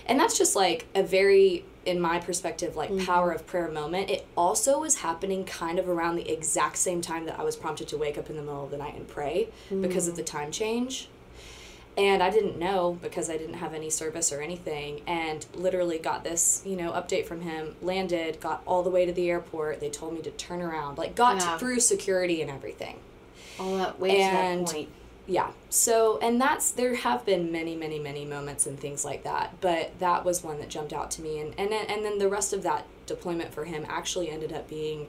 And 0.06 0.18
that's 0.18 0.38
just 0.38 0.56
like 0.56 0.86
a 0.94 1.02
very, 1.02 1.64
in 1.84 2.00
my 2.00 2.18
perspective, 2.18 2.76
like 2.76 2.90
mm-hmm. 2.90 3.04
power 3.04 3.32
of 3.32 3.46
prayer 3.46 3.68
moment. 3.68 4.10
It 4.10 4.26
also 4.36 4.80
was 4.80 4.96
happening 4.96 5.44
kind 5.44 5.78
of 5.78 5.88
around 5.88 6.16
the 6.16 6.32
exact 6.32 6.76
same 6.76 7.00
time 7.00 7.26
that 7.26 7.38
I 7.38 7.42
was 7.42 7.56
prompted 7.56 7.88
to 7.88 7.96
wake 7.96 8.16
up 8.16 8.30
in 8.30 8.36
the 8.36 8.42
middle 8.42 8.64
of 8.64 8.70
the 8.70 8.78
night 8.78 8.94
and 8.94 9.06
pray 9.06 9.48
because 9.68 10.08
of 10.08 10.14
mm. 10.14 10.18
the 10.18 10.22
time 10.22 10.50
change 10.50 11.08
and 11.96 12.22
I 12.22 12.30
didn't 12.30 12.58
know 12.58 12.98
because 13.00 13.30
I 13.30 13.38
didn't 13.38 13.54
have 13.54 13.72
any 13.72 13.88
service 13.88 14.30
or 14.32 14.42
anything 14.42 15.00
and 15.06 15.46
literally 15.54 15.98
got 15.98 16.24
this, 16.24 16.62
you 16.66 16.76
know, 16.76 16.92
update 16.92 17.24
from 17.24 17.40
him, 17.40 17.74
landed, 17.80 18.38
got 18.40 18.62
all 18.66 18.82
the 18.82 18.90
way 18.90 19.06
to 19.06 19.12
the 19.12 19.30
airport. 19.30 19.80
They 19.80 19.88
told 19.88 20.12
me 20.12 20.20
to 20.22 20.30
turn 20.32 20.60
around, 20.60 20.98
like 20.98 21.14
got 21.14 21.38
Yeah. 21.38 21.56
through 21.56 21.80
security 21.80 22.42
and 22.42 22.50
everything. 22.50 22.98
All 23.58 23.76
that 23.78 23.98
way 23.98 24.20
And- 24.20 24.66
to 24.66 24.72
that 24.72 24.78
point. 24.78 24.88
Yeah. 25.26 25.50
So, 25.70 26.18
and 26.22 26.40
that's 26.40 26.70
there 26.70 26.94
have 26.94 27.24
been 27.26 27.50
many, 27.50 27.74
many, 27.74 27.98
many 27.98 28.24
moments 28.24 28.66
and 28.66 28.78
things 28.78 29.04
like 29.04 29.24
that, 29.24 29.60
but 29.60 29.98
that 29.98 30.24
was 30.24 30.42
one 30.42 30.58
that 30.58 30.68
jumped 30.68 30.92
out 30.92 31.10
to 31.12 31.22
me 31.22 31.40
and 31.40 31.54
and 31.58 31.70
then, 31.70 31.86
and 31.86 32.04
then 32.04 32.18
the 32.18 32.28
rest 32.28 32.52
of 32.52 32.62
that 32.62 32.86
deployment 33.06 33.52
for 33.52 33.64
him 33.64 33.84
actually 33.88 34.30
ended 34.30 34.52
up 34.52 34.68
being 34.68 35.08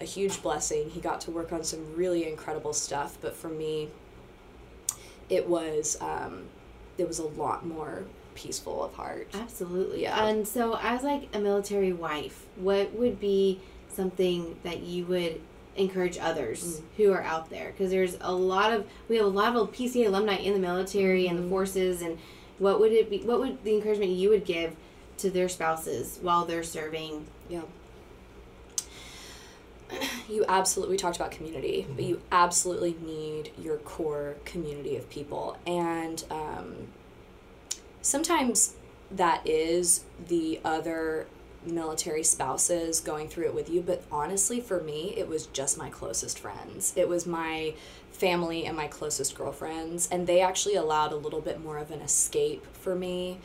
a 0.00 0.04
huge 0.04 0.42
blessing. 0.42 0.88
He 0.90 1.00
got 1.00 1.20
to 1.22 1.30
work 1.30 1.52
on 1.52 1.62
some 1.62 1.94
really 1.94 2.26
incredible 2.26 2.72
stuff, 2.72 3.18
but 3.20 3.36
for 3.36 3.48
me 3.48 3.90
it 5.28 5.48
was 5.48 5.96
um 6.00 6.44
it 6.98 7.06
was 7.06 7.18
a 7.18 7.26
lot 7.26 7.66
more 7.66 8.04
peaceful 8.34 8.82
of 8.84 8.94
heart. 8.94 9.28
Absolutely. 9.34 10.02
Yeah. 10.02 10.26
And 10.26 10.46
so, 10.46 10.78
as 10.80 11.02
like 11.02 11.28
a 11.34 11.38
military 11.38 11.92
wife, 11.92 12.46
what 12.56 12.92
would 12.94 13.20
be 13.20 13.60
something 13.88 14.56
that 14.62 14.80
you 14.80 15.04
would 15.06 15.40
encourage 15.76 16.18
others 16.18 16.62
mm-hmm. 16.62 17.02
who 17.02 17.12
are 17.12 17.22
out 17.22 17.50
there? 17.50 17.72
Because 17.72 17.90
there's 17.90 18.16
a 18.20 18.32
lot 18.32 18.72
of 18.72 18.86
we 19.08 19.16
have 19.16 19.26
a 19.26 19.28
lot 19.28 19.54
of 19.54 19.72
PCA 19.72 20.06
alumni 20.06 20.36
in 20.36 20.52
the 20.52 20.58
military 20.58 21.26
and 21.26 21.38
the 21.38 21.42
mm-hmm. 21.42 21.50
forces, 21.50 22.02
and 22.02 22.18
what 22.58 22.80
would 22.80 22.92
it 22.92 23.10
be? 23.10 23.18
What 23.18 23.40
would 23.40 23.64
the 23.64 23.74
encouragement 23.74 24.12
you 24.12 24.30
would 24.30 24.44
give 24.44 24.76
to 25.18 25.30
their 25.30 25.48
spouses 25.48 26.18
while 26.22 26.44
they're 26.44 26.62
serving? 26.62 27.26
Yeah. 27.48 27.62
You 30.28 30.44
absolutely, 30.48 30.94
we 30.94 30.96
talked 30.96 31.16
about 31.16 31.32
community, 31.32 31.84
but 31.88 31.96
mm-hmm. 31.96 32.08
you 32.08 32.22
absolutely 32.30 32.96
need 33.04 33.50
your 33.58 33.78
core 33.78 34.36
community 34.44 34.96
of 34.96 35.10
people. 35.10 35.58
And 35.66 36.22
um, 36.30 36.86
sometimes 38.00 38.74
that 39.10 39.44
is 39.44 40.04
the 40.28 40.60
other 40.64 41.26
military 41.64 42.22
spouses 42.22 43.00
going 43.00 43.28
through 43.28 43.46
it 43.46 43.54
with 43.54 43.68
you. 43.68 43.80
But 43.82 44.02
honestly, 44.10 44.60
for 44.60 44.80
me, 44.80 45.14
it 45.16 45.28
was 45.28 45.46
just 45.46 45.76
my 45.76 45.90
closest 45.90 46.38
friends. 46.38 46.92
It 46.96 47.08
was 47.08 47.26
my 47.26 47.74
family 48.12 48.66
and 48.66 48.76
my 48.76 48.86
closest 48.86 49.34
girlfriends. 49.34 50.08
And 50.10 50.26
they 50.26 50.40
actually 50.40 50.74
allowed 50.74 51.12
a 51.12 51.16
little 51.16 51.40
bit 51.40 51.62
more 51.62 51.78
of 51.78 51.90
an 51.90 52.00
escape 52.00 52.66
for 52.74 52.94
me 52.94 53.38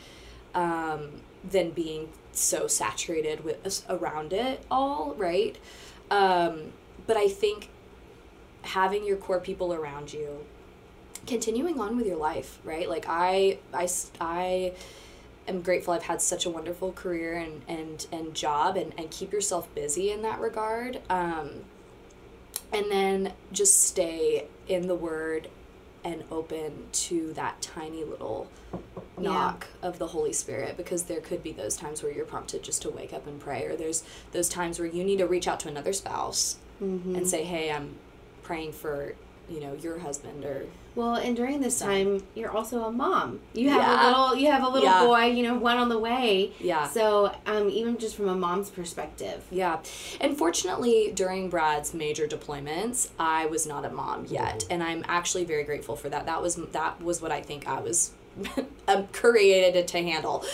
um, 0.54 1.20
than 1.48 1.70
being 1.70 2.08
so 2.32 2.66
saturated 2.66 3.44
with 3.44 3.84
around 3.88 4.32
it 4.32 4.64
all, 4.70 5.14
right? 5.16 5.56
Um, 6.10 6.72
but 7.06 7.16
I 7.16 7.28
think 7.28 7.70
having 8.62 9.04
your 9.04 9.16
core 9.16 9.40
people 9.40 9.72
around 9.72 10.12
you, 10.12 10.44
continuing 11.26 11.80
on 11.80 11.96
with 11.96 12.06
your 12.06 12.16
life, 12.16 12.58
right? 12.64 12.88
Like 12.88 13.06
I, 13.08 13.58
I, 13.72 13.88
I 14.20 14.72
am 15.48 15.62
grateful 15.62 15.94
I've 15.94 16.02
had 16.04 16.20
such 16.22 16.46
a 16.46 16.50
wonderful 16.50 16.92
career 16.92 17.34
and, 17.34 17.62
and, 17.68 18.06
and 18.12 18.34
job 18.34 18.76
and, 18.76 18.92
and 18.98 19.10
keep 19.10 19.32
yourself 19.32 19.72
busy 19.74 20.10
in 20.10 20.22
that 20.22 20.40
regard. 20.40 21.00
Um, 21.10 21.64
and 22.72 22.90
then 22.90 23.32
just 23.52 23.82
stay 23.82 24.46
in 24.68 24.88
the 24.88 24.94
word 24.94 25.48
and 26.04 26.24
open 26.30 26.86
to 26.92 27.32
that 27.34 27.60
tiny 27.62 28.04
little 28.04 28.48
Yeah. 28.72 29.30
knock 29.30 29.66
of 29.82 29.98
the 29.98 30.08
Holy 30.08 30.32
Spirit 30.32 30.76
because 30.76 31.04
there 31.04 31.20
could 31.20 31.42
be 31.42 31.52
those 31.52 31.76
times 31.76 32.02
where 32.02 32.12
you're 32.12 32.26
prompted 32.26 32.62
just 32.62 32.82
to 32.82 32.90
wake 32.90 33.12
up 33.12 33.26
and 33.26 33.40
pray, 33.40 33.64
or 33.66 33.76
there's 33.76 34.04
those 34.32 34.48
times 34.48 34.78
where 34.78 34.86
you 34.88 35.02
need 35.04 35.18
to 35.18 35.26
reach 35.26 35.48
out 35.48 35.60
to 35.60 35.68
another 35.68 35.92
spouse 35.92 36.56
Mm-hmm. 36.82 37.14
and 37.16 37.26
say, 37.26 37.42
"Hey, 37.42 37.72
I'm 37.72 37.94
praying 38.42 38.72
for 38.72 39.14
you 39.48 39.60
know 39.60 39.74
your 39.74 39.98
husband," 39.98 40.44
or 40.44 40.66
Well, 40.94 41.14
and 41.16 41.36
during 41.36 41.60
this 41.60 41.78
time, 41.78 42.22
you're 42.34 42.50
also 42.50 42.84
a 42.84 42.90
mom. 42.90 43.40
You 43.52 43.68
have 43.68 44.00
a 44.00 44.06
little, 44.08 44.34
you 44.36 44.50
have 44.50 44.62
a 44.62 44.68
little 44.68 44.88
Yeah. 44.88 45.04
boy. 45.04 45.24
You 45.26 45.42
know, 45.42 45.54
one 45.58 45.76
on 45.76 45.90
the 45.90 45.98
way. 45.98 46.52
Yeah. 46.58 46.88
So, 46.88 47.32
um, 47.46 47.68
even 47.68 47.98
just 47.98 48.16
from 48.16 48.28
a 48.28 48.34
mom's 48.34 48.70
perspective, 48.70 49.44
Yeah. 49.50 49.78
And 50.20 50.38
fortunately, 50.38 51.12
during 51.14 51.50
Brad's 51.50 51.92
major 51.92 52.26
deployments, 52.26 53.08
I 53.18 53.44
was 53.46 53.66
not 53.66 53.84
a 53.84 53.90
mom 53.90 54.24
yet, 54.30 54.64
and 54.70 54.82
I'm 54.82 55.04
actually 55.06 55.44
very 55.44 55.64
grateful 55.64 55.96
for 55.96 56.08
that. 56.08 56.24
That 56.26 56.40
was 56.40 56.56
that 56.72 57.02
was 57.02 57.20
what 57.20 57.30
I 57.30 57.42
think 57.42 57.68
I 57.68 57.80
was 57.80 58.12
um, 58.88 59.06
created 59.08 59.88
to 59.88 59.98
handle. 59.98 60.44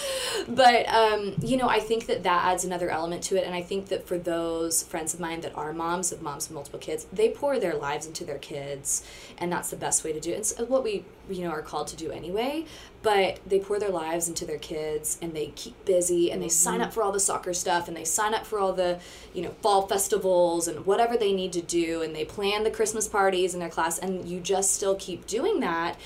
But 0.49 0.89
um, 0.89 1.35
you 1.41 1.57
know, 1.57 1.69
I 1.69 1.81
think 1.81 2.07
that 2.07 2.23
that 2.23 2.45
adds 2.47 2.65
another 2.65 2.91
element 2.91 3.23
to 3.25 3.37
it, 3.37 3.45
and 3.45 3.55
I 3.55 3.63
think 3.63 3.89
that 3.89 4.07
for 4.07 4.19
those 4.19 4.83
friends 4.83 5.15
of 5.15 5.21
mine 5.21 5.41
that 5.43 5.57
are 5.57 5.73
moms 5.73 6.13
of 6.13 6.23
moms 6.23 6.47
of 6.47 6.53
multiple 6.53 6.79
kids, 6.79 7.07
they 7.13 7.31
pour 7.31 7.59
their 7.59 7.75
lives 7.75 8.07
into 8.07 8.25
their 8.25 8.39
kids, 8.39 9.05
and 9.39 9.53
that's 9.53 9.71
the 9.71 9.77
best 9.77 10.05
way 10.05 10.13
to 10.13 10.21
do 10.21 10.31
it. 10.31 10.39
it's 10.39 10.59
what 10.59 10.85
we 10.85 11.05
you 11.29 11.45
know 11.45 11.51
are 11.51 11.63
called 11.63 11.89
to 11.89 11.97
do 11.97 12.11
anyway. 12.11 12.65
But 13.03 13.41
they 13.45 13.59
pour 13.59 13.81
their 13.81 13.91
lives 13.91 14.29
into 14.29 14.47
their 14.47 14.59
kids 14.59 15.19
and 15.21 15.35
they 15.35 15.47
keep 15.57 15.85
busy 15.85 16.31
and 16.31 16.41
they 16.41 16.49
sign 16.49 16.81
up 16.81 16.93
for 16.93 17.03
all 17.03 17.11
the 17.11 17.19
soccer 17.19 17.53
stuff 17.53 17.89
and 17.89 17.97
they 17.97 18.05
sign 18.05 18.33
up 18.33 18.47
for 18.47 18.61
all 18.61 18.73
the 18.73 19.01
you 19.35 19.43
know 19.43 19.51
fall 19.61 19.89
festivals 19.89 20.69
and 20.69 20.87
whatever 20.87 21.17
they 21.17 21.33
need 21.33 21.53
to 21.55 21.63
do. 21.63 22.03
And 22.03 22.15
they 22.15 22.25
plan 22.25 22.63
the 22.63 22.71
christmas 22.71 23.09
parties 23.09 23.55
in 23.55 23.61
their 23.61 23.69
class. 23.69 23.99
And 23.99 24.29
you 24.29 24.39
just 24.39 24.73
still 24.75 24.95
keep 24.95 25.27
doing 25.27 25.59
that 25.61 25.99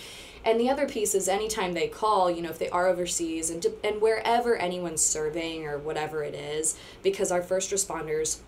and 0.47 0.61
the 0.61 0.71
other 0.71 0.89
piece 0.89 1.15
is 1.15 1.29
anytime 1.29 1.75
they 1.75 1.89
call, 1.89 2.31
you 2.31 2.41
know, 2.41 2.51
if 2.51 2.59
they 2.59 2.71
are 2.71 2.87
overseas 2.87 3.51
and, 3.51 3.67
and 3.83 4.01
wherever 4.01 4.57
anyone's 4.57 5.03
serving 5.03 5.67
or 5.67 5.77
whatever 5.77 6.23
it 6.23 6.35
is, 6.35 6.79
because 7.03 7.33
our 7.33 7.43
first 7.43 7.71
responders 7.73 8.39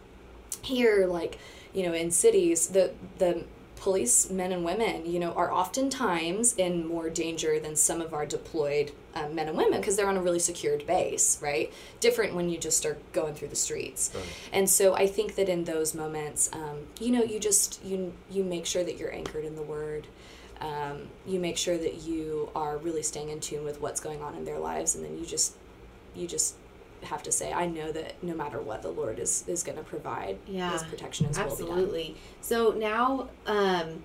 here, 0.62 1.06
like, 1.06 1.38
you 1.74 1.82
know, 1.82 1.92
in 1.92 2.10
cities, 2.10 2.68
the, 2.68 2.92
the 3.18 3.44
police 3.76 4.30
men 4.30 4.52
and 4.52 4.64
women, 4.64 5.10
you 5.10 5.18
know, 5.18 5.32
are 5.32 5.52
oftentimes 5.52 6.54
in 6.54 6.86
more 6.86 7.08
danger 7.10 7.58
than 7.58 7.76
some 7.76 8.00
of 8.00 8.12
our 8.12 8.26
deployed 8.26 8.92
um, 9.14 9.34
men 9.34 9.48
and 9.48 9.56
women 9.56 9.80
because 9.80 9.96
they're 9.96 10.08
on 10.08 10.16
a 10.16 10.22
really 10.22 10.38
secured 10.38 10.86
base, 10.86 11.38
right? 11.40 11.72
Different 12.00 12.34
when 12.34 12.48
you 12.48 12.58
just 12.58 12.76
start 12.76 13.00
going 13.12 13.34
through 13.34 13.48
the 13.48 13.56
streets. 13.56 14.10
Right. 14.14 14.24
And 14.52 14.70
so 14.70 14.94
I 14.94 15.06
think 15.06 15.36
that 15.36 15.48
in 15.48 15.64
those 15.64 15.94
moments, 15.94 16.50
um, 16.52 16.86
you 17.00 17.10
know, 17.10 17.22
you 17.22 17.38
just 17.38 17.84
you 17.84 18.12
you 18.30 18.44
make 18.44 18.66
sure 18.66 18.84
that 18.84 18.98
you're 18.98 19.12
anchored 19.12 19.44
in 19.44 19.56
the 19.56 19.62
Word. 19.62 20.06
Um, 20.60 21.08
you 21.26 21.38
make 21.38 21.56
sure 21.56 21.78
that 21.78 22.02
you 22.02 22.50
are 22.56 22.78
really 22.78 23.02
staying 23.02 23.28
in 23.30 23.38
tune 23.40 23.64
with 23.64 23.80
what's 23.80 24.00
going 24.00 24.22
on 24.22 24.34
in 24.34 24.44
their 24.44 24.58
lives, 24.58 24.94
and 24.96 25.04
then 25.04 25.16
you 25.18 25.24
just 25.24 25.54
you 26.16 26.26
just 26.26 26.54
have 27.04 27.22
to 27.22 27.30
say, 27.30 27.52
I 27.52 27.66
know 27.66 27.92
that 27.92 28.20
no 28.24 28.34
matter 28.34 28.60
what, 28.60 28.82
the 28.82 28.90
Lord 28.90 29.18
is 29.20 29.44
is 29.46 29.62
going 29.62 29.78
to 29.78 29.84
provide 29.84 30.38
Yeah, 30.48 30.72
His 30.72 30.82
protection 30.82 31.26
and 31.26 31.36
His 31.36 31.46
will 31.46 31.56
be 31.56 31.62
done. 31.62 31.72
Absolutely. 31.72 32.16
So 32.40 32.72
now, 32.72 33.28
um, 33.46 34.02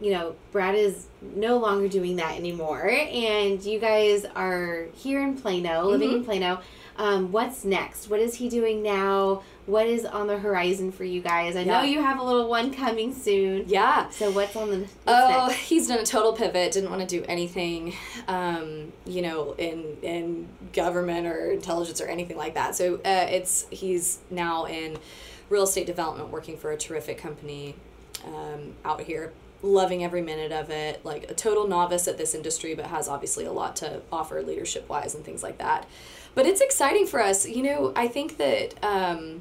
you 0.00 0.10
know, 0.12 0.34
Brad 0.50 0.74
is 0.74 1.06
no 1.36 1.58
longer 1.58 1.86
doing 1.86 2.16
that 2.16 2.34
anymore, 2.36 2.88
and 2.88 3.62
you 3.62 3.78
guys 3.78 4.24
are 4.34 4.86
here 4.94 5.22
in 5.22 5.36
Plano, 5.36 5.84
living 5.84 6.08
Mm-hmm. 6.08 6.16
in 6.18 6.24
Plano. 6.24 6.60
Um, 6.96 7.30
what's 7.32 7.64
next? 7.64 8.08
What 8.08 8.20
is 8.20 8.36
he 8.36 8.48
doing 8.48 8.82
now? 8.82 9.42
What 9.66 9.86
is 9.86 10.04
on 10.04 10.26
the 10.26 10.36
horizon 10.38 10.92
for 10.92 11.04
you 11.04 11.22
guys? 11.22 11.56
I 11.56 11.64
know 11.64 11.80
you 11.82 12.02
have 12.02 12.18
a 12.18 12.22
little 12.22 12.48
one 12.50 12.72
coming 12.74 13.14
soon. 13.14 13.64
Yeah. 13.66 14.10
So 14.10 14.30
what's 14.30 14.54
on 14.56 14.68
the 14.70 14.78
what's 14.80 14.90
Oh, 15.06 15.46
next? 15.48 15.56
he's 15.60 15.88
done 15.88 16.00
a 16.00 16.04
total 16.04 16.34
pivot. 16.34 16.72
Didn't 16.72 16.90
want 16.90 17.00
to 17.00 17.06
do 17.06 17.24
anything, 17.26 17.94
um, 18.28 18.92
you 19.06 19.22
know, 19.22 19.54
in 19.56 19.96
in 20.02 20.48
government 20.74 21.26
or 21.26 21.50
intelligence 21.50 22.00
or 22.02 22.06
anything 22.06 22.36
like 22.36 22.52
that. 22.54 22.74
So 22.76 22.96
uh, 22.96 23.26
it's 23.30 23.66
he's 23.70 24.18
now 24.30 24.66
in 24.66 24.98
real 25.48 25.62
estate 25.62 25.86
development, 25.86 26.28
working 26.28 26.58
for 26.58 26.70
a 26.70 26.76
terrific 26.76 27.16
company 27.16 27.74
um, 28.26 28.74
out 28.84 29.00
here. 29.00 29.32
Loving 29.62 30.04
every 30.04 30.20
minute 30.20 30.52
of 30.52 30.68
it. 30.68 31.02
Like 31.06 31.30
a 31.30 31.34
total 31.34 31.66
novice 31.66 32.06
at 32.06 32.18
this 32.18 32.34
industry, 32.34 32.74
but 32.74 32.84
has 32.88 33.08
obviously 33.08 33.46
a 33.46 33.52
lot 33.52 33.76
to 33.76 34.02
offer 34.12 34.42
leadership 34.42 34.90
wise 34.90 35.14
and 35.14 35.24
things 35.24 35.42
like 35.42 35.56
that. 35.56 35.88
But 36.34 36.44
it's 36.44 36.60
exciting 36.60 37.06
for 37.06 37.22
us. 37.22 37.48
You 37.48 37.62
know, 37.62 37.92
I 37.96 38.08
think 38.08 38.36
that. 38.36 38.74
Um, 38.84 39.40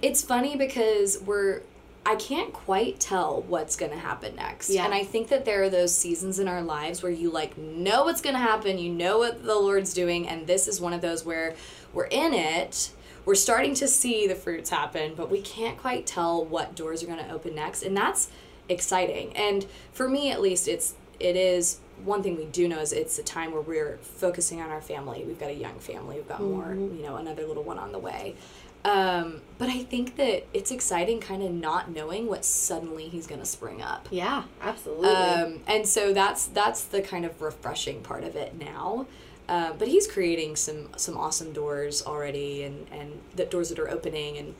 it's 0.00 0.22
funny 0.22 0.56
because 0.56 1.20
we're 1.22 1.62
I 2.04 2.16
can't 2.16 2.52
quite 2.52 2.98
tell 2.98 3.42
what's 3.42 3.76
going 3.76 3.92
to 3.92 3.98
happen 3.98 4.34
next. 4.34 4.70
Yeah. 4.70 4.84
And 4.84 4.92
I 4.92 5.04
think 5.04 5.28
that 5.28 5.44
there 5.44 5.62
are 5.62 5.70
those 5.70 5.94
seasons 5.94 6.40
in 6.40 6.48
our 6.48 6.62
lives 6.62 7.00
where 7.00 7.12
you 7.12 7.30
like 7.30 7.56
know 7.56 8.04
what's 8.04 8.20
going 8.20 8.34
to 8.34 8.40
happen, 8.40 8.78
you 8.78 8.92
know 8.92 9.18
what 9.18 9.44
the 9.44 9.54
Lord's 9.54 9.94
doing, 9.94 10.26
and 10.26 10.46
this 10.46 10.66
is 10.66 10.80
one 10.80 10.92
of 10.92 11.00
those 11.00 11.24
where 11.24 11.54
we're 11.92 12.06
in 12.06 12.34
it, 12.34 12.90
we're 13.24 13.36
starting 13.36 13.74
to 13.74 13.86
see 13.86 14.26
the 14.26 14.34
fruits 14.34 14.70
happen, 14.70 15.14
but 15.14 15.30
we 15.30 15.40
can't 15.40 15.78
quite 15.78 16.06
tell 16.06 16.44
what 16.44 16.74
doors 16.74 17.04
are 17.04 17.06
going 17.06 17.24
to 17.24 17.30
open 17.30 17.54
next, 17.54 17.84
and 17.84 17.96
that's 17.96 18.30
exciting. 18.68 19.36
And 19.36 19.64
for 19.92 20.08
me 20.08 20.30
at 20.30 20.40
least 20.40 20.66
it's 20.66 20.94
it 21.20 21.36
is 21.36 21.78
one 22.04 22.22
thing 22.22 22.36
we 22.36 22.46
do 22.46 22.66
know 22.66 22.80
is 22.80 22.92
it's 22.92 23.18
a 23.18 23.22
time 23.22 23.52
where 23.52 23.60
we're 23.60 23.96
focusing 23.98 24.60
on 24.60 24.70
our 24.70 24.80
family. 24.80 25.24
We've 25.24 25.38
got 25.38 25.50
a 25.50 25.54
young 25.54 25.78
family. 25.78 26.16
We've 26.16 26.28
got 26.28 26.42
more, 26.42 26.64
mm-hmm. 26.64 26.96
you 26.96 27.02
know, 27.02 27.16
another 27.16 27.46
little 27.46 27.62
one 27.62 27.78
on 27.78 27.92
the 27.92 27.98
way. 27.98 28.34
Um, 28.84 29.42
but 29.58 29.68
I 29.68 29.84
think 29.84 30.16
that 30.16 30.44
it's 30.52 30.72
exciting 30.72 31.20
kind 31.20 31.42
of 31.42 31.52
not 31.52 31.90
knowing 31.90 32.26
what 32.26 32.44
suddenly 32.44 33.08
he's 33.08 33.26
going 33.28 33.40
to 33.40 33.46
spring 33.46 33.80
up. 33.80 34.08
Yeah, 34.10 34.42
absolutely. 34.60 35.08
Um, 35.08 35.60
and 35.68 35.86
so 35.86 36.12
that's 36.12 36.46
that's 36.46 36.84
the 36.84 37.00
kind 37.00 37.24
of 37.24 37.40
refreshing 37.40 38.02
part 38.02 38.24
of 38.24 38.34
it 38.34 38.58
now. 38.58 39.06
Uh, 39.48 39.72
but 39.74 39.86
he's 39.88 40.06
creating 40.08 40.56
some 40.56 40.88
some 40.96 41.16
awesome 41.16 41.52
doors 41.52 42.02
already, 42.04 42.64
and 42.64 42.86
and 42.90 43.20
the 43.36 43.44
doors 43.44 43.68
that 43.68 43.78
are 43.78 43.88
opening 43.90 44.36
and 44.38 44.54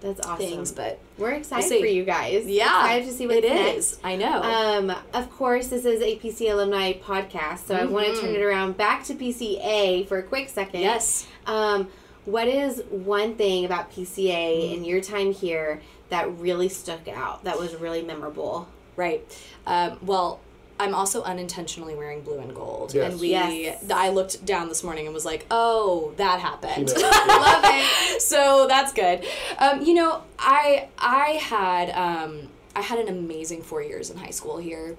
That's 0.00 0.26
awesome. 0.26 0.36
things. 0.46 0.72
But 0.72 0.98
We're 1.16 1.32
excited 1.32 1.68
see. 1.68 1.80
for 1.80 1.86
you 1.86 2.04
guys. 2.04 2.46
yeah, 2.46 2.80
excited 2.84 3.06
to 3.06 3.12
see 3.12 3.26
what 3.28 3.36
it 3.36 3.44
next. 3.44 3.76
is. 3.76 3.98
I 4.02 4.16
know. 4.16 4.42
Um, 4.42 4.92
of 5.14 5.30
course, 5.30 5.68
this 5.68 5.84
is 5.84 6.00
a 6.02 6.18
PC 6.18 6.50
alumni 6.50 6.94
podcast, 6.94 7.66
so 7.66 7.76
I 7.76 7.84
want 7.84 8.06
to 8.14 8.20
turn 8.20 8.34
it 8.34 8.40
around 8.42 8.76
back 8.76 9.04
to 9.04 9.14
PCA 9.14 10.06
for 10.08 10.18
a 10.18 10.22
quick 10.24 10.48
second. 10.48 10.80
yes. 10.80 11.28
Um, 11.46 11.88
what 12.28 12.46
is 12.48 12.82
one 12.90 13.34
thing 13.36 13.64
about 13.64 13.90
PCA 13.92 14.74
in 14.74 14.84
your 14.84 15.00
time 15.00 15.32
here 15.32 15.80
that 16.10 16.38
really 16.38 16.68
stuck 16.68 17.08
out? 17.08 17.44
That 17.44 17.58
was 17.58 17.74
really 17.74 18.02
memorable. 18.02 18.68
Right. 18.96 19.24
Um, 19.66 19.98
well, 20.02 20.40
I'm 20.80 20.94
also 20.94 21.22
unintentionally 21.22 21.94
wearing 21.94 22.20
blue 22.22 22.38
and 22.38 22.54
gold, 22.54 22.94
Yes. 22.94 23.10
and 23.12 23.20
we. 23.20 23.30
Yes. 23.30 23.84
I 23.90 24.10
looked 24.10 24.44
down 24.44 24.68
this 24.68 24.84
morning 24.84 25.06
and 25.06 25.14
was 25.14 25.24
like, 25.24 25.46
"Oh, 25.50 26.12
that 26.18 26.38
happened." 26.40 26.86
knows. 26.94 27.02
Love 27.02 27.64
it. 27.64 28.22
So 28.22 28.66
that's 28.68 28.92
good. 28.92 29.24
Um, 29.58 29.82
you 29.82 29.94
know, 29.94 30.22
I 30.38 30.88
I 30.98 31.30
had 31.42 31.90
um, 31.90 32.48
I 32.76 32.82
had 32.82 32.98
an 32.98 33.08
amazing 33.08 33.62
four 33.62 33.82
years 33.82 34.10
in 34.10 34.18
high 34.18 34.30
school 34.30 34.58
here. 34.58 34.96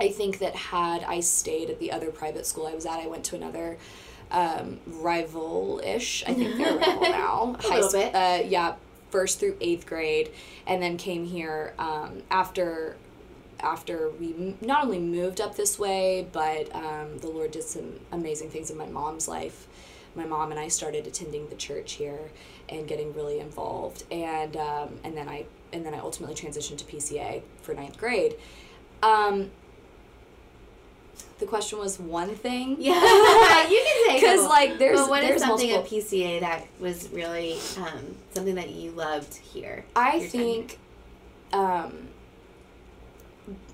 I 0.00 0.08
think 0.08 0.38
that 0.40 0.54
had 0.56 1.04
I 1.04 1.20
stayed 1.20 1.70
at 1.70 1.78
the 1.78 1.92
other 1.92 2.10
private 2.10 2.46
school 2.46 2.66
I 2.66 2.74
was 2.74 2.84
at, 2.84 2.98
I 2.98 3.06
went 3.06 3.24
to 3.26 3.36
another 3.36 3.78
um, 4.32 4.80
rival-ish. 4.86 6.24
I 6.26 6.34
think 6.34 6.56
they're 6.56 6.76
rival 6.76 7.02
now. 7.10 7.56
A 7.62 7.68
little 7.68 7.88
sc- 7.88 7.94
bit. 7.96 8.14
Uh, 8.14 8.42
yeah, 8.46 8.74
first 9.10 9.38
through 9.38 9.56
eighth 9.60 9.86
grade, 9.86 10.32
and 10.66 10.82
then 10.82 10.96
came 10.96 11.24
here 11.24 11.74
um, 11.78 12.22
after 12.30 12.96
after 13.60 14.10
we 14.18 14.34
m- 14.34 14.58
not 14.60 14.84
only 14.84 14.98
moved 14.98 15.40
up 15.40 15.54
this 15.54 15.78
way, 15.78 16.26
but 16.32 16.74
um, 16.74 17.18
the 17.18 17.28
Lord 17.28 17.52
did 17.52 17.62
some 17.62 18.00
amazing 18.10 18.50
things 18.50 18.70
in 18.70 18.76
my 18.76 18.86
mom's 18.86 19.28
life. 19.28 19.68
My 20.14 20.24
mom 20.24 20.50
and 20.50 20.58
I 20.58 20.68
started 20.68 21.06
attending 21.06 21.48
the 21.48 21.54
church 21.54 21.92
here 21.92 22.30
and 22.68 22.88
getting 22.88 23.14
really 23.14 23.38
involved, 23.38 24.04
and 24.10 24.56
um, 24.56 24.98
and 25.04 25.16
then 25.16 25.28
I 25.28 25.46
and 25.72 25.86
then 25.86 25.94
I 25.94 25.98
ultimately 25.98 26.34
transitioned 26.34 26.78
to 26.78 26.84
PCA 26.84 27.42
for 27.62 27.74
ninth 27.74 27.96
grade. 27.98 28.34
Um, 29.02 29.50
the 31.38 31.46
question 31.46 31.78
was 31.78 31.98
one 31.98 32.34
thing. 32.34 32.76
Yeah, 32.80 33.68
you 33.68 33.82
can 33.84 34.06
say 34.08 34.14
Because 34.20 34.46
like 34.46 34.78
there's 34.78 35.08
what 35.08 35.22
is 35.22 35.28
there's 35.30 35.42
something 35.42 35.70
multiple. 35.70 35.98
at 35.98 36.04
PCA 36.04 36.40
that 36.40 36.66
was 36.80 37.08
really 37.10 37.58
um, 37.78 38.16
something 38.34 38.54
that 38.56 38.70
you 38.70 38.90
loved 38.92 39.34
here? 39.34 39.84
I 39.96 40.20
think 40.20 40.78
um, 41.52 42.08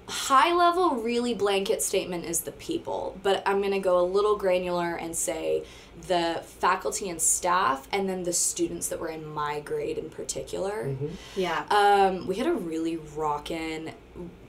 high 0.08 0.54
level, 0.54 0.96
really 0.96 1.34
blanket 1.34 1.82
statement 1.82 2.24
is 2.24 2.40
the 2.40 2.52
people, 2.52 3.18
but 3.22 3.42
I'm 3.46 3.60
to 3.72 3.78
go 3.78 4.00
a 4.00 4.06
little 4.06 4.36
granular 4.36 4.94
and 4.94 5.14
say 5.14 5.64
the 6.06 6.42
faculty 6.44 7.08
and 7.08 7.20
staff, 7.20 7.88
and 7.92 8.08
then 8.08 8.22
the 8.22 8.32
students 8.32 8.88
that 8.88 9.00
were 9.00 9.08
in 9.08 9.26
my 9.26 9.60
grade 9.60 9.98
in 9.98 10.10
particular. 10.10 10.94
Yeah, 11.36 11.64
Um, 11.70 12.26
we 12.26 12.36
had 12.36 12.46
a 12.46 12.52
really 12.52 12.96
rockin' 13.16 13.92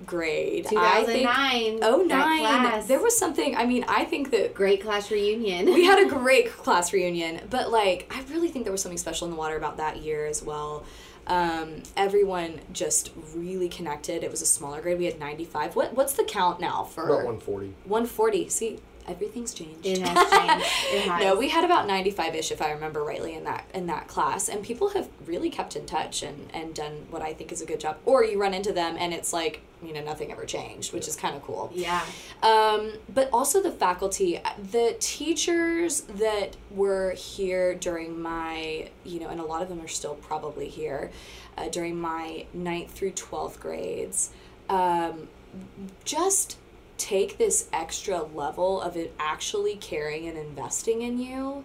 grade. 0.06 0.66
two 0.70 0.78
I 0.78 1.04
think. 1.04 1.24
nine. 1.24 1.80
Oh 1.82 2.02
nine. 2.04 2.86
There 2.88 3.02
was 3.02 3.18
something. 3.18 3.56
I 3.56 3.66
mean, 3.66 3.86
I 3.88 4.06
think 4.06 4.32
that 4.32 4.54
great 4.54 4.82
class 4.82 5.12
reunion. 5.12 5.66
we 5.66 5.86
had 5.86 6.00
a 6.00 6.10
great 6.20 6.52
class 6.52 6.94
reunion, 6.94 7.42
but 7.50 7.72
like 7.72 8.12
I 8.16 8.22
really 8.34 8.50
think 8.50 8.66
there 8.66 8.72
was 8.72 8.82
something 8.82 8.98
special 8.98 9.26
in 9.28 9.32
the 9.32 9.38
water 9.38 9.58
about 9.58 9.78
that 9.78 9.98
year 9.98 10.26
as 10.26 10.44
well. 10.44 10.86
Um, 11.28 11.84
everyone 11.96 12.60
just 12.74 13.12
really 13.36 13.70
connected. 13.70 14.24
It 14.24 14.32
was 14.32 14.42
a 14.42 14.48
smaller 14.48 14.82
grade. 14.82 14.98
We 14.98 15.06
had 15.06 15.20
ninety 15.20 15.46
five. 15.46 15.76
What 15.76 15.94
what's 15.94 16.14
the 16.14 16.24
count 16.24 16.60
now 16.60 16.84
for 16.86 17.04
About 17.04 17.18
140. 17.26 17.74
one 17.86 18.06
forty? 18.08 18.50
See, 18.50 18.80
everything's 19.10 19.54
changed. 19.54 19.86
It 19.86 20.00
has 20.00 20.30
changed. 20.30 20.66
It 20.94 21.02
has. 21.10 21.22
No, 21.22 21.36
we 21.36 21.50
had 21.50 21.64
about 21.64 21.88
ninety 21.88 22.12
five 22.12 22.36
ish, 22.36 22.52
if 22.52 22.62
I 22.62 22.72
remember 22.72 23.04
rightly, 23.04 23.34
in 23.34 23.44
that 23.46 23.66
in 23.74 23.88
that 23.88 24.08
class, 24.08 24.48
and 24.50 24.64
people 24.64 24.90
have 24.90 25.10
really 25.26 25.50
kept 25.50 25.76
in 25.76 25.86
touch 25.86 26.24
and 26.24 26.50
and 26.54 26.74
done 26.74 27.08
what 27.10 27.22
I 27.22 27.34
think 27.34 27.52
is 27.52 27.62
a 27.62 27.66
good 27.66 27.80
job. 27.80 27.98
Or 28.06 28.24
you 28.24 28.40
run 28.40 28.54
into 28.54 28.72
them 28.72 28.96
and 29.00 29.14
it's 29.14 29.34
like 29.34 29.62
you 29.82 29.94
know 29.94 30.04
nothing 30.04 30.32
ever 30.32 30.46
changed, 30.46 30.94
which 30.94 31.08
is 31.08 31.16
kind 31.16 31.36
of 31.36 31.44
cool. 31.44 31.72
yeah. 31.74 32.04
Um, 32.44 32.94
but 33.14 33.30
also 33.32 33.62
the 33.62 33.72
faculty, 33.72 34.40
the 34.72 34.96
teachers 35.00 36.02
that 36.02 36.56
were 36.72 37.12
here 37.12 37.76
during 37.76 38.22
my, 38.22 38.90
you 39.06 39.20
know, 39.20 39.30
and 39.30 39.40
a 39.40 39.46
lot 39.46 39.62
of 39.62 39.70
them 39.70 39.82
are 39.82 39.88
still 39.88 40.16
probably 40.16 40.68
here 40.68 41.12
uh, 41.58 41.70
during 41.70 42.00
my 42.00 42.46
ninth 42.54 42.92
through 42.92 43.12
12th 43.12 43.60
grades, 43.60 44.32
um, 44.70 45.28
just 46.06 46.58
take 47.00 47.38
this 47.40 47.68
extra 47.74 48.22
level 48.24 48.80
of 48.82 48.96
it 48.96 49.16
actually 49.20 49.76
caring 49.78 50.28
and 50.28 50.38
investing 50.38 51.02
in 51.02 51.18
you. 51.20 51.64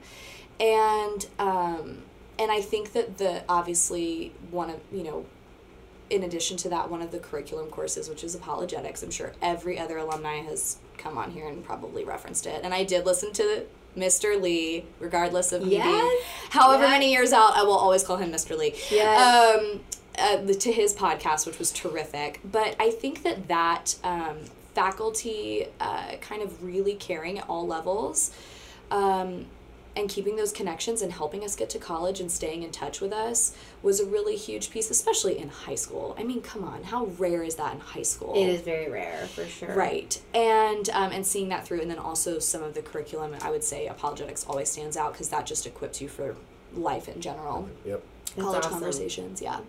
And, 0.59 1.27
um, 1.39 1.99
and 2.39 2.51
I 2.51 2.61
think 2.63 2.93
that 2.93 3.19
the 3.19 3.43
obviously 3.49 4.33
one 4.51 4.71
of, 4.71 4.81
you 4.91 5.03
know, 5.03 5.27
in 6.09 6.23
addition 6.23 6.57
to 6.59 6.69
that, 6.69 6.91
one 6.91 7.03
of 7.03 7.11
the 7.11 7.19
curriculum 7.19 7.69
courses, 7.69 8.09
which 8.09 8.23
is 8.25 8.35
apologetics, 8.35 9.03
I'm 9.03 9.11
sure 9.11 9.33
every 9.43 9.79
other 9.79 9.99
alumni 9.99 10.37
has 10.37 10.79
come 10.97 11.19
on 11.19 11.33
here 11.33 11.49
and 11.49 11.65
probably 11.65 12.05
referenced 12.05 12.47
it. 12.47 12.61
And 12.63 12.73
I 12.73 12.85
did 12.85 13.05
listen 13.05 13.33
to 13.35 13.65
Mr. 13.97 14.41
Lee, 14.41 14.85
regardless 15.01 15.53
of 15.53 15.63
me 15.63 15.81
being 15.81 16.19
however 16.51 16.83
Yes. 16.85 16.91
many 16.91 17.11
years 17.13 17.33
out, 17.33 17.57
I 17.57 17.63
will 17.63 17.77
always 17.77 18.03
call 18.05 18.17
him 18.17 18.31
Mr. 18.33 18.57
Lee. 18.57 18.75
Yes. 18.91 19.61
Um, 19.61 19.81
uh, 20.17 20.53
to 20.53 20.73
his 20.73 20.95
podcast, 20.95 21.47
which 21.47 21.59
was 21.59 21.73
terrific. 21.73 22.41
But 22.45 22.77
I 22.79 22.91
think 22.91 23.23
that 23.25 23.49
that 23.49 23.97
um, 24.05 24.37
faculty 24.75 25.67
uh, 25.81 26.17
kind 26.21 26.43
of 26.43 26.63
really 26.63 26.95
caring 26.95 27.39
at 27.39 27.49
all 27.49 27.67
levels 27.67 28.33
um, 28.91 29.47
and 29.97 30.09
keeping 30.09 30.35
those 30.35 30.51
connections 30.51 31.03
and 31.03 31.13
helping 31.13 31.45
us 31.45 31.55
get 31.55 31.71
to 31.71 31.79
college 31.79 32.19
and 32.21 32.31
staying 32.31 32.65
in 32.65 32.73
touch 32.73 33.01
with 33.01 33.13
us 33.13 33.57
was 33.83 34.01
a 34.01 34.07
really 34.07 34.35
huge 34.37 34.71
piece, 34.71 34.91
especially 34.91 35.39
in 35.39 35.49
high 35.49 35.77
school. 35.77 36.17
I 36.19 36.25
mean, 36.25 36.43
come 36.43 36.65
on, 36.65 36.83
how 36.83 37.07
rare 37.19 37.45
is 37.45 37.55
that 37.57 37.75
in 37.75 37.81
high 37.81 38.03
school? 38.03 38.35
It 38.35 38.49
is 38.49 38.61
very 38.63 38.91
rare 38.91 39.27
for 39.29 39.45
sure. 39.47 39.73
Right, 39.73 40.21
and 40.35 40.91
um, 40.91 41.13
and 41.13 41.25
seeing 41.25 41.49
that 41.51 41.65
through, 41.65 41.81
and 41.81 41.91
then 41.91 41.99
also 41.99 42.41
some 42.41 42.63
of 42.65 42.75
the 42.75 42.83
curriculum. 42.83 43.37
I 43.41 43.51
would 43.51 43.63
say 43.63 43.87
apologetics 43.87 44.45
always 44.49 44.69
stands 44.69 44.97
out 44.97 45.13
because 45.13 45.29
that 45.29 45.47
just 45.47 45.65
equips 45.65 46.01
you 46.01 46.09
for 46.09 46.35
life 46.75 47.09
in 47.09 47.21
general. 47.21 47.69
Yep. 47.85 48.03
That's 48.25 48.43
College 48.43 48.59
awesome. 48.59 48.73
conversations, 48.73 49.41
yeah. 49.41 49.61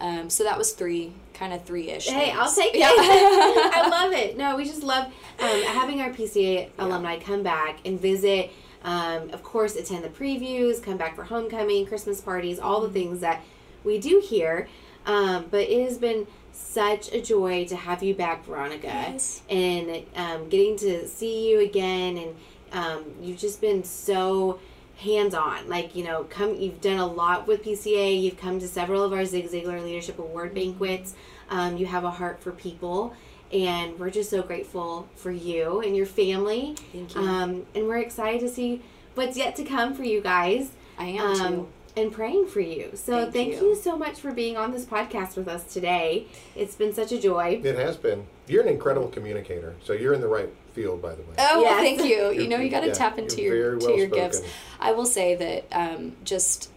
Um, 0.00 0.28
so 0.28 0.44
that 0.44 0.58
was 0.58 0.72
three, 0.72 1.12
kind 1.34 1.52
of 1.52 1.64
three 1.64 1.90
ish. 1.90 2.08
Hey, 2.08 2.30
I'll 2.32 2.52
take 2.52 2.72
it. 2.74 2.82
I 3.74 3.88
love 3.88 4.12
it. 4.12 4.36
No, 4.36 4.56
we 4.56 4.64
just 4.64 4.82
love 4.82 5.06
um, 5.40 5.62
having 5.62 6.00
our 6.00 6.10
PCA 6.10 6.70
alumni 6.78 7.18
come 7.18 7.42
back 7.42 7.78
and 7.84 8.00
visit. 8.00 8.50
Um, 8.82 9.30
of 9.30 9.42
course, 9.42 9.76
attend 9.76 10.04
the 10.04 10.10
previews, 10.10 10.82
come 10.82 10.96
back 10.98 11.16
for 11.16 11.24
homecoming, 11.24 11.86
Christmas 11.86 12.20
parties, 12.20 12.58
all 12.58 12.80
the 12.82 12.90
things 12.90 13.20
that 13.20 13.40
we 13.82 13.98
do 13.98 14.22
here. 14.22 14.68
Um, 15.06 15.46
but 15.50 15.60
it 15.62 15.84
has 15.84 15.96
been 15.96 16.26
such 16.52 17.10
a 17.12 17.20
joy 17.20 17.64
to 17.66 17.76
have 17.76 18.02
you 18.02 18.14
back, 18.14 18.44
Veronica, 18.44 18.86
Yes. 18.86 19.42
and 19.48 20.04
um, 20.16 20.48
getting 20.48 20.76
to 20.78 21.06
see 21.08 21.50
you 21.50 21.60
again. 21.60 22.18
And 22.18 22.34
um, 22.72 23.04
you've 23.22 23.38
just 23.38 23.60
been 23.60 23.84
so 23.84 24.58
hands-on 24.96 25.68
like 25.68 25.94
you 25.96 26.04
know 26.04 26.24
come 26.24 26.54
you've 26.54 26.80
done 26.80 26.98
a 26.98 27.06
lot 27.06 27.46
with 27.46 27.64
pca 27.64 28.20
you've 28.22 28.36
come 28.38 28.60
to 28.60 28.68
several 28.68 29.02
of 29.02 29.12
our 29.12 29.24
zig 29.24 29.48
ziglar 29.50 29.82
leadership 29.82 30.18
award 30.18 30.54
banquets 30.54 31.14
um, 31.50 31.76
you 31.76 31.84
have 31.86 32.04
a 32.04 32.10
heart 32.10 32.40
for 32.40 32.52
people 32.52 33.14
and 33.52 33.98
we're 33.98 34.10
just 34.10 34.30
so 34.30 34.40
grateful 34.42 35.08
for 35.16 35.30
you 35.30 35.80
and 35.80 35.96
your 35.96 36.06
family 36.06 36.74
Thank 36.92 37.14
you. 37.14 37.20
um, 37.20 37.66
and 37.74 37.86
we're 37.88 37.98
excited 37.98 38.40
to 38.40 38.48
see 38.48 38.82
what's 39.14 39.36
yet 39.36 39.56
to 39.56 39.64
come 39.64 39.94
for 39.94 40.04
you 40.04 40.20
guys 40.20 40.70
I 40.98 41.06
am 41.06 41.36
too. 41.36 41.68
and 41.96 42.12
praying 42.12 42.46
for 42.46 42.60
you 42.60 42.92
so 42.94 43.22
Thank 43.22 43.32
thank, 43.34 43.52
you. 43.54 43.68
you. 43.70 43.74
so 43.76 43.98
much 43.98 44.20
for 44.20 44.30
being 44.32 44.56
on 44.56 44.70
this 44.72 44.84
podcast 44.84 45.36
with 45.36 45.48
us 45.48 45.64
today 45.72 46.26
it's 46.54 46.76
been 46.76 46.94
such 46.94 47.10
a 47.12 47.20
joy 47.20 47.60
It 47.64 47.76
has 47.76 47.96
been. 47.96 48.26
You're 48.46 48.62
an 48.62 48.68
incredible 48.68 49.08
communicator, 49.08 49.74
so 49.82 49.92
you're 49.94 50.12
in 50.14 50.20
the 50.20 50.28
right 50.28 50.50
field, 50.74 51.00
by 51.00 51.14
the 51.14 51.22
way. 51.22 51.34
Oh 51.38 51.62
well, 51.62 51.62
Yes. 51.62 51.80
thank 51.80 52.04
you. 52.10 52.30
You 52.42 52.48
know, 52.48 52.58
you 52.58 52.68
got 52.68 52.80
to 52.80 52.88
Yeah, 52.88 52.92
tap 52.92 53.18
into 53.18 53.40
your 53.40 53.56
very 53.56 53.78
to 53.80 53.86
well 53.86 53.96
your 53.98 54.08
gifts. 54.08 54.42
I 54.80 54.92
will 54.92 55.06
say 55.06 55.34
that 55.36 55.66
um, 55.72 56.12
just 56.24 56.70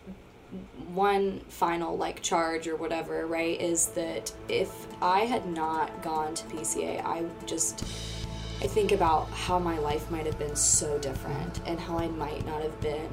one 0.93 1.41
final 1.49 1.97
like 1.97 2.21
charge 2.21 2.67
or 2.67 2.75
whatever, 2.75 3.25
right? 3.25 3.59
Is 3.59 3.87
that 3.87 4.31
if 4.47 4.71
I 5.01 5.21
had 5.21 5.45
not 5.47 6.01
gone 6.01 6.33
to 6.35 6.43
PCA, 6.45 7.03
I 7.05 7.23
just 7.45 7.83
I 8.61 8.67
think 8.67 8.91
about 8.91 9.29
how 9.29 9.59
my 9.59 9.77
life 9.79 10.09
might 10.09 10.25
have 10.25 10.39
been 10.39 10.55
so 10.55 10.97
different 10.99 11.59
and 11.65 11.79
how 11.79 11.97
I 11.97 12.07
might 12.07 12.45
not 12.45 12.61
have 12.61 12.79
been 12.81 13.09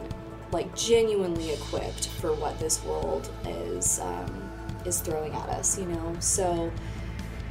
like 0.53 0.75
genuinely 0.77 1.51
equipped 1.53 2.09
for 2.09 2.33
what 2.35 2.59
this 2.61 2.83
world 2.85 3.29
is 3.47 3.99
um, 4.01 4.51
is 4.85 5.01
throwing 5.01 5.33
at 5.35 5.49
us. 5.49 5.79
You 5.79 5.87
know, 5.87 6.17
so 6.21 6.71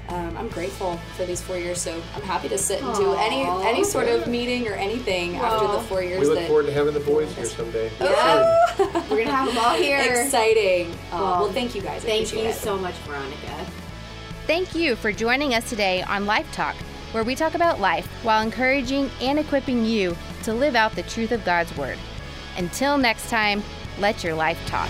um, 0.09 0.35
I'm 0.37 0.49
grateful 0.49 0.97
for 1.15 1.25
these 1.25 1.41
four 1.41 1.57
years. 1.57 1.81
So 1.81 2.01
I'm 2.15 2.21
happy 2.21 2.49
to 2.49 2.57
sit 2.57 2.81
and 2.81 2.95
do 2.95 3.13
any 3.13 3.43
any 3.67 3.83
sort 3.83 4.07
of 4.07 4.27
meeting 4.27 4.67
or 4.67 4.73
anything 4.73 5.37
after 5.37 5.67
the 5.67 5.79
four 5.83 6.03
years. 6.03 6.19
We 6.19 6.27
look 6.27 6.39
that, 6.39 6.47
forward 6.47 6.65
to 6.65 6.73
having 6.73 6.93
the 6.93 6.99
boys 6.99 7.33
here 7.35 7.45
someday. 7.45 7.91
Yeah. 7.99 8.65
we're 9.09 9.23
gonna 9.23 9.31
have 9.31 9.47
them 9.47 9.57
all 9.57 9.75
here 9.75 10.23
Exciting. 10.23 10.95
Well, 11.11 11.43
well, 11.43 11.51
thank 11.51 11.73
you 11.75 11.81
guys. 11.81 12.03
I 12.03 12.07
thank 12.07 12.33
you 12.33 12.39
it. 12.39 12.55
so 12.55 12.77
much 12.77 12.95
veronica 13.05 13.65
Thank 14.45 14.75
you 14.75 14.97
for 14.97 15.13
joining 15.13 15.53
us 15.55 15.69
today 15.69 16.01
on 16.01 16.25
Life 16.25 16.51
Talk, 16.51 16.75
where 17.13 17.23
we 17.23 17.33
talk 17.33 17.55
about 17.55 17.79
life 17.79 18.05
while 18.25 18.41
encouraging 18.41 19.09
and 19.21 19.39
equipping 19.39 19.85
you 19.85 20.17
to 20.43 20.53
live 20.53 20.75
out 20.75 20.91
the 20.95 21.03
truth 21.03 21.31
of 21.31 21.45
God's 21.45 21.75
Word. 21.77 21.97
Until 22.57 22.97
next 22.97 23.29
time, 23.29 23.63
let 23.99 24.21
your 24.21 24.35
life 24.35 24.59
talk. 24.65 24.89